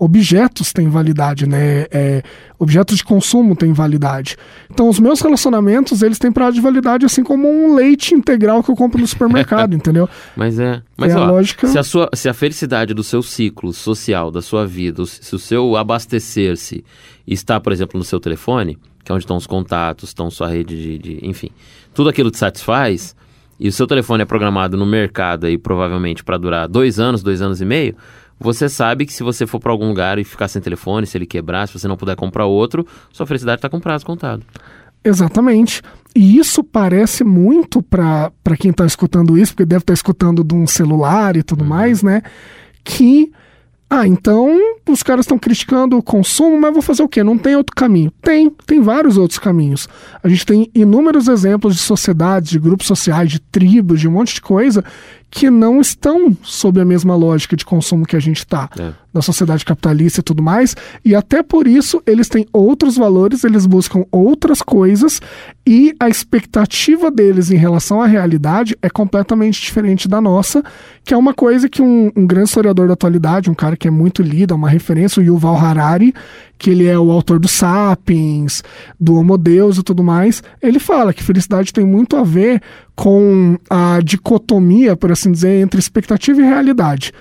Objetos 0.00 0.72
têm 0.72 0.88
validade, 0.88 1.44
né? 1.44 1.86
É, 1.90 2.22
objetos 2.56 2.98
de 2.98 3.04
consumo 3.04 3.56
têm 3.56 3.72
validade. 3.72 4.36
Então, 4.70 4.88
os 4.88 5.00
meus 5.00 5.20
relacionamentos, 5.20 6.02
eles 6.02 6.20
têm 6.20 6.30
prazo 6.30 6.54
de 6.54 6.60
validade, 6.60 7.04
assim 7.04 7.24
como 7.24 7.48
um 7.48 7.74
leite 7.74 8.14
integral 8.14 8.62
que 8.62 8.70
eu 8.70 8.76
compro 8.76 9.00
no 9.00 9.06
supermercado, 9.08 9.74
entendeu? 9.76 10.08
Mas 10.36 10.56
é. 10.60 10.80
Mas 10.96 11.10
É 11.12 11.16
a 11.16 11.22
ó, 11.22 11.26
lógica- 11.26 11.66
se, 11.66 11.76
a 11.76 11.82
sua, 11.82 12.08
se 12.14 12.28
a 12.28 12.34
felicidade 12.34 12.94
do 12.94 13.02
seu 13.02 13.24
ciclo 13.24 13.72
social, 13.72 14.30
da 14.30 14.40
sua 14.40 14.64
vida, 14.64 15.04
se 15.04 15.34
o 15.34 15.38
seu 15.38 15.74
abastecer-se 15.76 16.84
está, 17.26 17.58
por 17.58 17.72
exemplo, 17.72 17.98
no 17.98 18.04
seu 18.04 18.20
telefone, 18.20 18.78
que 19.02 19.10
é 19.10 19.14
onde 19.16 19.24
estão 19.24 19.36
os 19.36 19.48
contatos, 19.48 20.10
estão 20.10 20.30
sua 20.30 20.46
rede 20.48 20.80
de, 20.80 20.98
de- 20.98 21.26
Enfim, 21.26 21.50
tudo 21.92 22.08
aquilo 22.08 22.30
te 22.30 22.38
satisfaz, 22.38 23.16
e 23.58 23.68
o 23.68 23.72
seu 23.72 23.86
telefone 23.86 24.22
é 24.22 24.26
programado 24.26 24.76
no 24.76 24.86
mercado 24.86 25.46
aí, 25.46 25.58
provavelmente, 25.58 26.22
para 26.22 26.38
durar 26.38 26.68
dois 26.68 27.00
anos, 27.00 27.22
dois 27.22 27.42
anos 27.42 27.60
e 27.60 27.64
meio. 27.64 27.96
Você 28.40 28.68
sabe 28.68 29.04
que 29.04 29.12
se 29.12 29.24
você 29.24 29.46
for 29.46 29.58
para 29.58 29.72
algum 29.72 29.88
lugar 29.88 30.18
e 30.18 30.24
ficar 30.24 30.46
sem 30.46 30.62
telefone, 30.62 31.06
se 31.06 31.18
ele 31.18 31.26
quebrar, 31.26 31.66
se 31.66 31.76
você 31.76 31.88
não 31.88 31.96
puder 31.96 32.14
comprar 32.14 32.46
outro, 32.46 32.86
sua 33.12 33.26
felicidade 33.26 33.58
está 33.58 33.68
com 33.68 33.80
prazo 33.80 34.06
contado. 34.06 34.44
Exatamente. 35.04 35.82
E 36.14 36.38
isso 36.38 36.62
parece 36.62 37.24
muito 37.24 37.82
para 37.82 38.30
quem 38.58 38.70
está 38.70 38.86
escutando 38.86 39.36
isso, 39.36 39.52
porque 39.52 39.66
deve 39.66 39.82
estar 39.82 39.92
escutando 39.92 40.44
de 40.44 40.54
um 40.54 40.66
celular 40.66 41.36
e 41.36 41.42
tudo 41.42 41.64
mais, 41.64 42.02
né? 42.02 42.22
Que, 42.84 43.32
ah, 43.90 44.06
então 44.06 44.54
os 44.86 45.02
caras 45.02 45.24
estão 45.24 45.38
criticando 45.38 45.96
o 45.96 46.02
consumo, 46.02 46.60
mas 46.60 46.72
vou 46.72 46.82
fazer 46.82 47.02
o 47.02 47.08
quê? 47.08 47.22
Não 47.22 47.38
tem 47.38 47.56
outro 47.56 47.74
caminho. 47.74 48.12
Tem, 48.20 48.50
tem 48.66 48.82
vários 48.82 49.16
outros 49.16 49.38
caminhos. 49.38 49.88
A 50.22 50.28
gente 50.28 50.44
tem 50.44 50.70
inúmeros 50.74 51.26
exemplos 51.26 51.74
de 51.74 51.80
sociedades, 51.80 52.50
de 52.50 52.58
grupos 52.58 52.86
sociais, 52.86 53.30
de 53.30 53.40
tribos, 53.40 54.00
de 54.00 54.06
um 54.06 54.12
monte 54.12 54.34
de 54.34 54.42
coisa 54.42 54.84
que 55.30 55.50
não 55.50 55.80
estão 55.80 56.36
sob 56.42 56.80
a 56.80 56.84
mesma 56.84 57.14
lógica 57.14 57.56
de 57.56 57.64
consumo 57.64 58.06
que 58.06 58.16
a 58.16 58.20
gente 58.20 58.38
está 58.38 58.68
É. 58.78 58.92
da 59.12 59.22
sociedade 59.22 59.64
capitalista 59.64 60.20
e 60.20 60.22
tudo 60.22 60.42
mais, 60.42 60.76
e 61.04 61.14
até 61.14 61.42
por 61.42 61.66
isso 61.66 62.02
eles 62.06 62.28
têm 62.28 62.46
outros 62.52 62.96
valores, 62.96 63.42
eles 63.42 63.64
buscam 63.66 64.04
outras 64.12 64.60
coisas 64.60 65.20
e 65.66 65.94
a 65.98 66.08
expectativa 66.08 67.10
deles 67.10 67.50
em 67.50 67.56
relação 67.56 68.02
à 68.02 68.06
realidade 68.06 68.76
é 68.82 68.90
completamente 68.90 69.60
diferente 69.60 70.08
da 70.08 70.20
nossa, 70.20 70.62
que 71.04 71.14
é 71.14 71.16
uma 71.16 71.32
coisa 71.32 71.68
que 71.68 71.80
um, 71.80 72.12
um 72.14 72.26
grande 72.26 72.48
historiador 72.48 72.86
da 72.86 72.94
atualidade, 72.94 73.50
um 73.50 73.54
cara 73.54 73.76
que 73.76 73.88
é 73.88 73.90
muito 73.90 74.22
lido, 74.22 74.52
é 74.52 74.56
uma 74.56 74.68
referência, 74.68 75.20
o 75.20 75.24
Yuval 75.24 75.56
Harari, 75.56 76.14
que 76.58 76.70
ele 76.70 76.86
é 76.86 76.98
o 76.98 77.10
autor 77.10 77.38
do 77.38 77.48
Sapiens, 77.48 78.62
do 78.98 79.14
Homo 79.14 79.38
Deus 79.38 79.78
e 79.78 79.82
tudo 79.82 80.02
mais, 80.02 80.42
ele 80.60 80.78
fala 80.78 81.14
que 81.14 81.22
felicidade 81.22 81.72
tem 81.72 81.86
muito 81.86 82.16
a 82.16 82.22
ver 82.22 82.60
com 82.94 83.56
a 83.70 84.00
dicotomia, 84.02 84.96
por 84.96 85.12
assim 85.12 85.30
dizer, 85.30 85.60
entre 85.60 85.78
expectativa 85.78 86.40
e 86.40 86.44
realidade. 86.44 87.12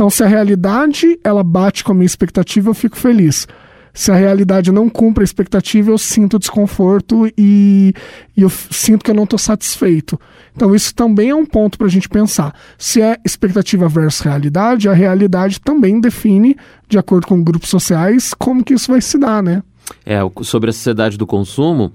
Então, 0.00 0.08
se 0.08 0.24
a 0.24 0.26
realidade 0.26 1.20
ela 1.22 1.44
bate 1.44 1.84
com 1.84 1.92
a 1.92 1.94
minha 1.94 2.06
expectativa, 2.06 2.70
eu 2.70 2.74
fico 2.74 2.96
feliz. 2.96 3.46
Se 3.92 4.10
a 4.10 4.14
realidade 4.14 4.72
não 4.72 4.88
cumpre 4.88 5.22
a 5.22 5.26
expectativa, 5.26 5.90
eu 5.90 5.98
sinto 5.98 6.38
desconforto 6.38 7.30
e, 7.36 7.92
e 8.34 8.40
eu 8.40 8.48
sinto 8.48 9.04
que 9.04 9.10
eu 9.10 9.14
não 9.14 9.24
estou 9.24 9.38
satisfeito. 9.38 10.18
Então, 10.56 10.74
isso 10.74 10.94
também 10.94 11.28
é 11.28 11.34
um 11.34 11.44
ponto 11.44 11.76
para 11.76 11.86
a 11.86 11.90
gente 11.90 12.08
pensar. 12.08 12.54
Se 12.78 13.02
é 13.02 13.18
expectativa 13.26 13.90
versus 13.90 14.22
realidade, 14.22 14.88
a 14.88 14.94
realidade 14.94 15.60
também 15.60 16.00
define, 16.00 16.56
de 16.88 16.96
acordo 16.96 17.26
com 17.26 17.44
grupos 17.44 17.68
sociais, 17.68 18.32
como 18.32 18.64
que 18.64 18.72
isso 18.72 18.90
vai 18.90 19.02
se 19.02 19.18
dar, 19.18 19.42
né? 19.42 19.62
É, 20.06 20.18
sobre 20.40 20.70
a 20.70 20.72
sociedade 20.72 21.18
do 21.18 21.26
consumo, 21.26 21.92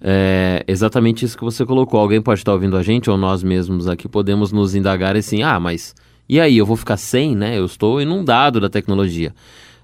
é 0.00 0.62
exatamente 0.68 1.24
isso 1.24 1.36
que 1.36 1.42
você 1.42 1.66
colocou. 1.66 1.98
Alguém 1.98 2.22
pode 2.22 2.38
estar 2.38 2.52
ouvindo 2.52 2.76
a 2.76 2.84
gente, 2.84 3.10
ou 3.10 3.16
nós 3.16 3.42
mesmos 3.42 3.88
aqui 3.88 4.08
podemos 4.08 4.52
nos 4.52 4.76
indagar 4.76 5.16
assim, 5.16 5.42
ah, 5.42 5.58
mas 5.58 5.92
e 6.28 6.40
aí, 6.40 6.58
eu 6.58 6.66
vou 6.66 6.76
ficar 6.76 6.96
sem, 6.96 7.34
né? 7.34 7.58
Eu 7.58 7.64
estou 7.64 8.00
inundado 8.00 8.60
da 8.60 8.68
tecnologia. 8.68 9.34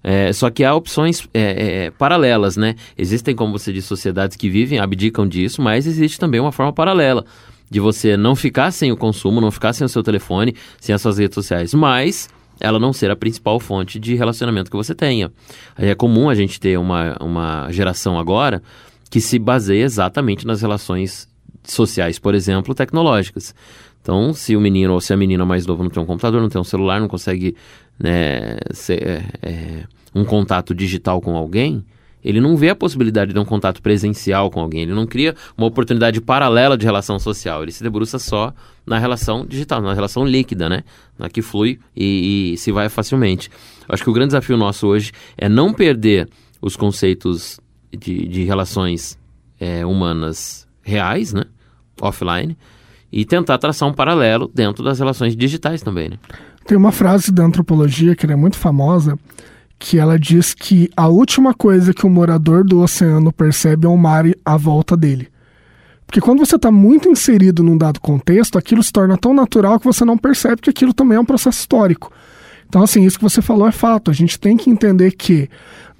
É, 0.02 0.30
só 0.34 0.50
que 0.50 0.62
há 0.62 0.74
opções 0.74 1.26
é, 1.32 1.86
é, 1.86 1.90
paralelas, 1.90 2.58
né? 2.58 2.74
Existem, 2.96 3.34
como 3.34 3.58
você 3.58 3.72
disse, 3.72 3.88
sociedades 3.88 4.36
que 4.36 4.50
vivem, 4.50 4.78
abdicam 4.78 5.26
disso, 5.26 5.62
mas 5.62 5.86
existe 5.86 6.18
também 6.18 6.38
uma 6.38 6.52
forma 6.52 6.72
paralela 6.72 7.24
de 7.70 7.80
você 7.80 8.14
não 8.14 8.36
ficar 8.36 8.70
sem 8.70 8.92
o 8.92 8.96
consumo, 8.96 9.40
não 9.40 9.50
ficar 9.50 9.72
sem 9.72 9.86
o 9.86 9.88
seu 9.88 10.02
telefone, 10.02 10.54
sem 10.78 10.94
as 10.94 11.00
suas 11.00 11.16
redes 11.16 11.34
sociais, 11.34 11.72
mas 11.72 12.28
ela 12.60 12.78
não 12.78 12.92
ser 12.92 13.10
a 13.10 13.16
principal 13.16 13.58
fonte 13.58 13.98
de 13.98 14.14
relacionamento 14.14 14.70
que 14.70 14.76
você 14.76 14.94
tenha. 14.94 15.32
É 15.76 15.94
comum 15.94 16.28
a 16.28 16.34
gente 16.34 16.60
ter 16.60 16.78
uma, 16.78 17.16
uma 17.20 17.70
geração 17.72 18.18
agora 18.18 18.62
que 19.10 19.20
se 19.20 19.38
baseia 19.38 19.84
exatamente 19.84 20.46
nas 20.46 20.60
relações 20.60 21.26
sociais, 21.64 22.18
por 22.18 22.34
exemplo, 22.34 22.74
tecnológicas. 22.74 23.54
Então, 24.04 24.34
se 24.34 24.54
o 24.54 24.60
menino 24.60 24.92
ou 24.92 25.00
se 25.00 25.14
a 25.14 25.16
menina 25.16 25.46
mais 25.46 25.66
nova 25.66 25.82
não 25.82 25.88
tem 25.88 26.02
um 26.02 26.04
computador, 26.04 26.38
não 26.38 26.50
tem 26.50 26.60
um 26.60 26.64
celular, 26.64 27.00
não 27.00 27.08
consegue 27.08 27.56
né, 27.98 28.58
ser, 28.70 29.02
é, 29.02 29.24
é, 29.42 29.84
um 30.14 30.26
contato 30.26 30.74
digital 30.74 31.22
com 31.22 31.34
alguém, 31.34 31.82
ele 32.22 32.38
não 32.38 32.54
vê 32.54 32.68
a 32.68 32.76
possibilidade 32.76 33.32
de 33.32 33.38
um 33.38 33.46
contato 33.46 33.80
presencial 33.80 34.50
com 34.50 34.60
alguém, 34.60 34.82
ele 34.82 34.92
não 34.92 35.06
cria 35.06 35.34
uma 35.56 35.66
oportunidade 35.66 36.20
paralela 36.20 36.76
de 36.76 36.84
relação 36.84 37.18
social, 37.18 37.62
ele 37.62 37.72
se 37.72 37.82
debruça 37.82 38.18
só 38.18 38.52
na 38.84 38.98
relação 38.98 39.46
digital, 39.46 39.80
na 39.80 39.94
relação 39.94 40.26
líquida, 40.26 40.68
né? 40.68 40.84
Na 41.18 41.30
que 41.30 41.40
flui 41.40 41.78
e, 41.96 42.52
e 42.52 42.58
se 42.58 42.70
vai 42.70 42.90
facilmente. 42.90 43.50
Acho 43.88 44.04
que 44.04 44.10
o 44.10 44.12
grande 44.12 44.28
desafio 44.28 44.58
nosso 44.58 44.86
hoje 44.86 45.12
é 45.34 45.48
não 45.48 45.72
perder 45.72 46.28
os 46.60 46.76
conceitos 46.76 47.58
de, 47.90 48.28
de 48.28 48.44
relações 48.44 49.18
é, 49.58 49.86
humanas 49.86 50.68
reais, 50.82 51.32
né? 51.32 51.44
Offline, 52.02 52.54
e 53.16 53.24
tentar 53.24 53.58
traçar 53.58 53.88
um 53.88 53.92
paralelo 53.92 54.50
dentro 54.52 54.82
das 54.82 54.98
relações 54.98 55.36
digitais 55.36 55.80
também, 55.80 56.08
né? 56.08 56.18
Tem 56.66 56.76
uma 56.76 56.90
frase 56.90 57.30
da 57.30 57.44
antropologia 57.44 58.16
que 58.16 58.26
é 58.26 58.34
muito 58.34 58.58
famosa, 58.58 59.16
que 59.78 60.00
ela 60.00 60.18
diz 60.18 60.52
que 60.52 60.90
a 60.96 61.06
última 61.06 61.54
coisa 61.54 61.94
que 61.94 62.04
o 62.04 62.10
morador 62.10 62.64
do 62.64 62.80
oceano 62.80 63.32
percebe 63.32 63.86
é 63.86 63.88
o 63.88 63.96
mar 63.96 64.24
à 64.44 64.56
volta 64.56 64.96
dele. 64.96 65.28
Porque 66.04 66.20
quando 66.20 66.40
você 66.40 66.56
está 66.56 66.72
muito 66.72 67.08
inserido 67.08 67.62
num 67.62 67.78
dado 67.78 68.00
contexto, 68.00 68.58
aquilo 68.58 68.82
se 68.82 68.92
torna 68.92 69.16
tão 69.16 69.32
natural 69.32 69.78
que 69.78 69.86
você 69.86 70.04
não 70.04 70.18
percebe 70.18 70.60
que 70.60 70.70
aquilo 70.70 70.92
também 70.92 71.16
é 71.16 71.20
um 71.20 71.24
processo 71.24 71.60
histórico. 71.60 72.10
Então, 72.68 72.82
assim, 72.82 73.04
isso 73.04 73.18
que 73.18 73.24
você 73.24 73.40
falou 73.40 73.68
é 73.68 73.72
fato. 73.72 74.10
A 74.10 74.14
gente 74.14 74.40
tem 74.40 74.56
que 74.56 74.70
entender 74.70 75.12
que 75.12 75.48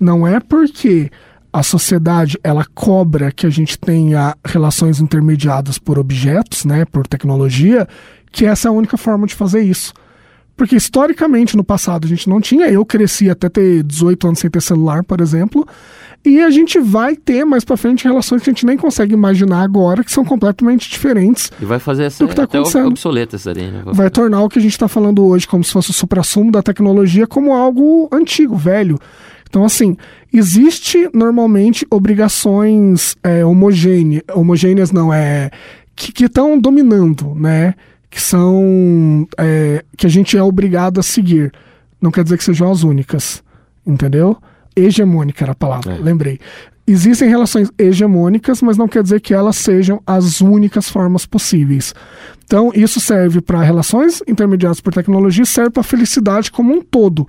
não 0.01 0.27
é 0.27 0.41
porque 0.41 1.13
a 1.55 1.63
sociedade 1.63 2.37
ela 2.43 2.67
cobra 2.75 3.31
que 3.31 3.47
a 3.47 3.51
gente 3.51 3.79
tenha 3.79 4.37
relações 4.45 5.01
intermediadas 5.01 5.79
por 5.79 6.01
objetos, 6.01 6.65
né, 6.65 6.85
por 6.85 7.07
tecnologia, 7.07 7.87
que 8.33 8.45
essa 8.45 8.67
é 8.67 8.71
a 8.71 8.73
única 8.73 8.97
forma 8.97 9.25
de 9.25 9.37
fazer 9.37 9.61
isso. 9.61 9.93
Porque 10.57 10.75
historicamente 10.75 11.57
no 11.57 11.63
passado 11.63 12.07
a 12.07 12.09
gente 12.09 12.29
não 12.29 12.41
tinha, 12.41 12.67
eu 12.67 12.85
cresci 12.85 13.31
até 13.31 13.49
ter 13.49 13.85
18 13.85 14.27
anos 14.27 14.41
sem 14.41 14.51
ter 14.51 14.61
celular, 14.61 15.05
por 15.05 15.21
exemplo, 15.21 15.65
e 16.25 16.41
a 16.41 16.51
gente 16.51 16.81
vai 16.81 17.15
ter 17.15 17.45
mais 17.45 17.65
para 17.65 17.77
frente 17.77 18.03
relações 18.03 18.43
que 18.43 18.51
a 18.51 18.53
gente 18.53 18.67
nem 18.67 18.77
consegue 18.77 19.15
imaginar 19.15 19.63
agora, 19.63 20.03
que 20.03 20.11
são 20.11 20.25
completamente 20.25 20.91
diferentes. 20.91 21.53
E 21.63 21.65
vai 21.65 21.79
fazer 21.79 22.05
essa 22.05 22.25
do 22.25 22.29
que 22.29 22.35
tá 22.35 22.45
até 22.45 22.59
acontecendo. 22.59 22.89
obsoleta 22.89 23.37
essa 23.37 23.55
daí, 23.55 23.71
né? 23.71 23.83
Vai 23.87 24.11
tornar 24.11 24.43
o 24.43 24.49
que 24.49 24.59
a 24.59 24.63
gente 24.63 24.73
está 24.73 24.89
falando 24.89 25.25
hoje 25.25 25.47
como 25.47 25.63
se 25.63 25.71
fosse 25.71 25.91
o 25.91 25.95
suprassumo 25.95 26.51
da 26.51 26.63
tecnologia 26.65 27.29
como 27.29 27.53
algo 27.53 28.09
antigo, 28.11 28.57
velho. 28.57 28.99
Então, 29.55 29.65
assim, 29.65 29.97
existe 30.33 31.09
normalmente 31.15 31.87
obrigações 31.89 33.15
é, 33.23 33.45
homogêneas, 33.45 34.25
homogêneas 34.35 34.91
não, 34.91 35.15
é 35.15 35.49
que 35.95 36.25
estão 36.25 36.59
dominando, 36.59 37.37
né? 37.37 37.75
Que 38.11 38.21
são 38.21 39.29
é, 39.39 39.85
que 39.97 40.09
a 40.09 40.11
gente 40.11 40.37
é 40.37 40.43
obrigado 40.43 40.99
a 40.99 41.05
seguir. 41.05 41.53
Não 42.01 42.11
quer 42.11 42.25
dizer 42.25 42.37
que 42.37 42.43
sejam 42.43 42.69
as 42.69 42.83
únicas, 42.83 43.45
entendeu? 43.87 44.37
Hegemônica 44.75 45.45
era 45.45 45.53
a 45.53 45.55
palavra, 45.55 45.93
É. 45.93 45.99
lembrei. 45.99 46.41
Existem 46.85 47.29
relações 47.29 47.71
hegemônicas, 47.79 48.61
mas 48.61 48.77
não 48.77 48.89
quer 48.89 49.05
dizer 49.05 49.21
que 49.21 49.33
elas 49.33 49.55
sejam 49.55 50.03
as 50.05 50.41
únicas 50.41 50.89
formas 50.91 51.27
possíveis. 51.27 51.95
Então, 52.45 52.73
isso 52.75 52.99
serve 53.01 53.41
para 53.41 53.63
relações 53.63 54.21
intermediadas 54.27 54.81
por 54.81 54.93
tecnologia, 54.93 55.45
serve 55.45 55.71
para 55.71 55.83
a 55.83 55.85
felicidade 55.85 56.51
como 56.51 56.75
um 56.75 56.83
todo. 56.83 57.29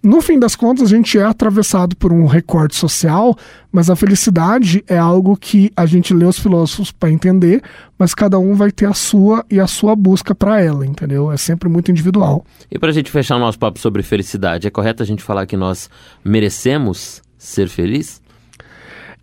No 0.00 0.22
fim 0.22 0.38
das 0.38 0.54
contas, 0.54 0.92
a 0.92 0.96
gente 0.96 1.18
é 1.18 1.24
atravessado 1.24 1.96
por 1.96 2.12
um 2.12 2.24
recorte 2.24 2.76
social, 2.76 3.36
mas 3.72 3.90
a 3.90 3.96
felicidade 3.96 4.84
é 4.86 4.96
algo 4.96 5.36
que 5.36 5.72
a 5.76 5.86
gente 5.86 6.14
lê 6.14 6.24
os 6.24 6.38
filósofos 6.38 6.92
para 6.92 7.10
entender, 7.10 7.62
mas 7.98 8.14
cada 8.14 8.38
um 8.38 8.54
vai 8.54 8.70
ter 8.70 8.86
a 8.86 8.94
sua 8.94 9.44
e 9.50 9.58
a 9.58 9.66
sua 9.66 9.96
busca 9.96 10.36
para 10.36 10.60
ela, 10.60 10.86
entendeu? 10.86 11.32
É 11.32 11.36
sempre 11.36 11.68
muito 11.68 11.90
individual. 11.90 12.44
E 12.70 12.78
pra 12.78 12.92
gente 12.92 13.10
fechar 13.10 13.36
o 13.36 13.40
nosso 13.40 13.58
papo 13.58 13.80
sobre 13.80 14.04
felicidade, 14.04 14.68
é 14.68 14.70
correto 14.70 15.02
a 15.02 15.06
gente 15.06 15.22
falar 15.22 15.46
que 15.46 15.56
nós 15.56 15.90
merecemos 16.24 17.20
ser 17.36 17.68
feliz? 17.68 18.22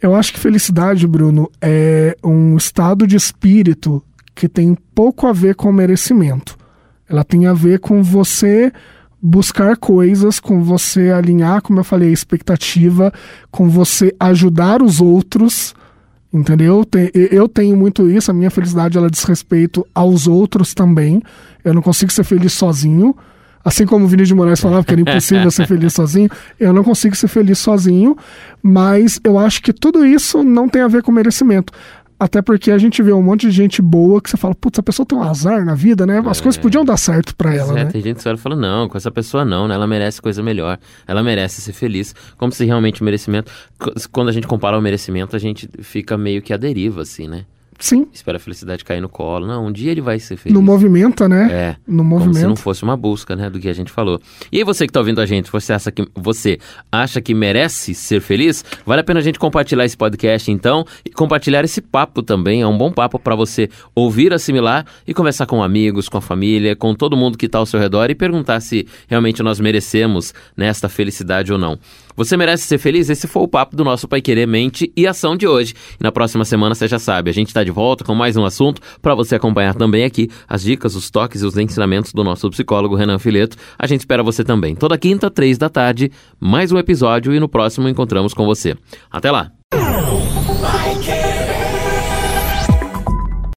Eu 0.02 0.14
acho 0.14 0.34
que 0.34 0.40
felicidade, 0.40 1.08
Bruno, 1.08 1.50
é 1.62 2.18
um 2.22 2.58
estado 2.58 3.08
de 3.08 3.16
espírito 3.16 4.04
que 4.36 4.50
tem 4.50 4.78
pouco 4.94 5.26
a 5.26 5.32
ver 5.32 5.56
com 5.56 5.72
merecimento. 5.72 6.58
Ela 7.08 7.24
tem 7.24 7.48
a 7.48 7.54
ver 7.54 7.80
com 7.80 8.04
você 8.04 8.74
buscar 9.28 9.76
coisas, 9.76 10.40
com 10.40 10.62
você 10.62 11.10
alinhar, 11.10 11.62
como 11.62 11.80
eu 11.80 11.84
falei, 11.84 12.10
a 12.10 12.14
expectativa, 12.14 13.12
com 13.50 13.68
você 13.68 14.14
ajudar 14.20 14.84
os 14.84 15.02
outros, 15.02 15.74
entendeu? 16.32 16.86
Te- 16.86 17.12
Eu 17.32 17.48
tenho 17.50 17.76
muito 17.76 18.08
isso, 18.10 18.30
a 18.30 18.34
minha 18.34 18.52
felicidade 18.52 18.98
ela 18.98 19.10
diz 19.10 19.24
respeito 19.24 19.86
aos 19.96 20.28
outros 20.28 20.74
também. 20.76 21.24
Eu 21.64 21.74
não 21.74 21.82
consigo 21.82 22.12
ser 22.12 22.24
feliz 22.24 22.54
sozinho. 22.54 23.16
Assim 23.64 23.84
como 23.88 24.06
o 24.06 24.08
Vinícius 24.08 24.28
de 24.28 24.36
Moraes 24.36 24.60
falava 24.60 24.84
que 24.84 24.92
era 24.94 25.02
impossível 25.02 25.50
ser 25.50 25.66
feliz 25.66 25.92
sozinho, 25.96 26.30
eu 26.60 26.72
não 26.72 26.84
consigo 26.84 27.16
ser 27.16 27.28
feliz 27.28 27.58
sozinho, 27.58 28.16
mas 28.62 29.20
eu 29.24 29.40
acho 29.40 29.60
que 29.64 29.74
tudo 29.74 30.06
isso 30.06 30.44
não 30.44 30.70
tem 30.70 30.84
a 30.84 30.88
ver 30.88 31.02
com 31.02 31.12
merecimento. 31.12 31.74
Até 32.18 32.42
porque 32.42 32.72
a 32.72 32.78
gente 32.78 33.04
vê 33.04 33.12
um 33.12 33.22
monte 33.22 33.42
de 33.48 33.52
gente 33.52 33.82
boa 33.82 34.22
que 34.22 34.30
você 34.30 34.38
fala, 34.38 34.56
putz, 34.56 34.80
a 34.80 34.84
pessoa 34.84 35.06
tem 35.06 35.18
um 35.18 35.24
azar 35.24 35.66
na 35.66 35.76
vida, 35.76 36.06
né? 36.06 36.24
As 36.26 36.40
coisas 36.40 36.58
podiam 36.58 36.86
dar 36.86 36.98
certo 36.98 37.36
pra 37.36 37.54
ela, 37.54 37.72
É, 37.74 37.84
né? 37.84 37.92
Tem 37.92 38.02
gente 38.02 38.22
que 38.22 38.28
olha 38.30 38.36
e 38.36 38.40
fala, 38.40 38.56
não, 38.56 38.88
com 38.88 38.98
essa 38.98 39.12
pessoa 39.12 39.44
não, 39.44 39.68
né? 39.68 39.76
Ela 39.76 39.86
merece 39.86 40.22
coisa 40.22 40.42
melhor. 40.42 40.80
Ela 41.06 41.22
merece 41.22 41.62
ser 41.62 41.74
feliz. 41.74 42.16
Como 42.38 42.52
se 42.52 42.64
realmente 42.64 43.02
o 43.02 43.06
merecimento... 43.06 43.52
Quando 44.12 44.30
a 44.30 44.32
gente 44.32 44.48
compara 44.48 44.78
o 44.78 44.82
merecimento, 44.82 45.36
a 45.36 45.40
gente 45.40 45.70
fica 45.80 46.18
meio 46.18 46.42
que 46.42 46.54
à 46.54 46.58
deriva, 46.58 47.02
assim, 47.02 47.28
né? 47.28 47.46
Sim, 47.78 48.08
Espera 48.14 48.38
a 48.38 48.40
felicidade 48.40 48.84
cair 48.86 49.02
no 49.02 49.10
colo. 49.10 49.46
Não, 49.46 49.68
um 49.68 49.72
dia 49.72 49.92
ele 49.92 50.02
vai 50.02 50.18
ser 50.20 50.38
feliz. 50.38 50.54
no 50.54 50.62
movimenta, 50.62 51.28
né? 51.28 51.50
É. 51.52 51.76
No 51.86 52.04
Como 52.04 52.20
se 52.20 52.26
não 52.26 52.34
movimento. 52.34 52.60
fosse 52.60 52.84
uma 52.84 52.96
busca, 52.96 53.36
né, 53.36 53.50
do 53.50 53.60
que 53.60 53.68
a 53.68 53.74
gente 53.74 53.92
falou. 53.92 54.20
E 54.52 54.58
aí 54.58 54.64
você 54.64 54.86
que 54.86 54.90
está 54.92 55.00
ouvindo 55.02 55.20
a 55.20 55.26
gente, 55.26 55.52
você 55.52 55.74
acha 55.74 55.92
que 55.92 56.08
você 56.16 56.58
acha 56.92 57.20
que 57.22 57.34
merece 57.34 57.94
ser 57.94 58.22
feliz? 58.22 58.64
Vale 58.86 59.02
a 59.02 59.04
pena 59.04 59.20
a 59.20 59.24
gente 59.24 59.38
compartilhar 59.38 59.84
esse 59.86 59.98
podcast 59.98 60.50
então 60.50 60.86
e 61.04 61.10
compartilhar 61.10 61.64
esse 61.66 61.82
papo 61.82 62.24
também. 62.24 62.62
É 62.62 62.68
um 62.68 62.78
bom 62.78 62.92
papo 62.92 63.20
para 63.20 63.36
você 63.36 63.70
ouvir, 63.94 64.34
assimilar 64.34 64.86
e 65.06 65.14
conversar 65.14 65.46
com 65.46 65.62
amigos, 65.62 66.08
com 66.08 66.18
a 66.18 66.22
família, 66.22 66.76
com 66.76 66.96
todo 66.96 67.18
mundo 67.18 67.38
que 67.38 67.46
está 67.46 67.60
ao 67.60 67.66
seu 67.66 67.80
redor 67.80 68.10
e 68.10 68.16
perguntar 68.16 68.60
se 68.62 68.88
realmente 69.08 69.44
nós 69.44 69.60
merecemos 69.60 70.34
nesta 70.56 70.88
felicidade 70.88 71.52
ou 71.52 71.60
não. 71.60 71.78
Você 72.16 72.38
merece 72.38 72.64
ser 72.64 72.78
feliz? 72.78 73.10
Esse 73.10 73.28
foi 73.28 73.44
o 73.44 73.48
papo 73.48 73.76
do 73.76 73.84
nosso 73.84 74.08
Pai 74.08 74.22
Querer 74.22 74.48
Mente 74.48 74.92
e 74.96 75.06
Ação 75.06 75.36
de 75.36 75.48
hoje. 75.48 75.74
E 76.00 76.04
na 76.04 76.12
próxima 76.12 76.46
semana 76.46 76.74
você 76.74 76.88
já 76.88 76.98
sabe, 76.98 77.30
a 77.30 77.34
gente 77.34 77.48
está 77.48 77.64
de 77.64 77.72
volta 77.72 78.04
com 78.04 78.16
mais 78.16 78.38
um 78.38 78.46
assunto 78.46 78.82
para 79.02 79.14
você 79.14 79.36
acompanhar 79.36 79.76
também 79.76 80.06
aqui 80.06 80.30
as 80.48 80.64
dicas, 80.64 80.96
os 80.96 81.10
toques 81.10 81.42
e 81.42 81.46
os 81.46 81.58
ensinamentos 81.58 82.14
do 82.14 82.24
nosso 82.24 82.50
psicólogo 82.50 82.96
Renan 82.96 83.20
Fileto. 83.20 83.58
A 83.78 83.86
gente 83.86 84.02
espera 84.02 84.24
você 84.24 84.44
também. 84.44 84.76
Toda 84.76 84.98
quinta, 84.98 85.30
três 85.30 85.58
da 85.58 85.70
tarde, 85.70 86.12
mais 86.40 86.72
um 86.72 86.78
episódio 86.78 87.34
e 87.34 87.40
no 87.40 87.50
próximo 87.50 87.90
encontramos 87.90 88.34
com 88.34 88.46
você. 88.46 88.76
Até 89.12 89.30
lá! 89.32 89.52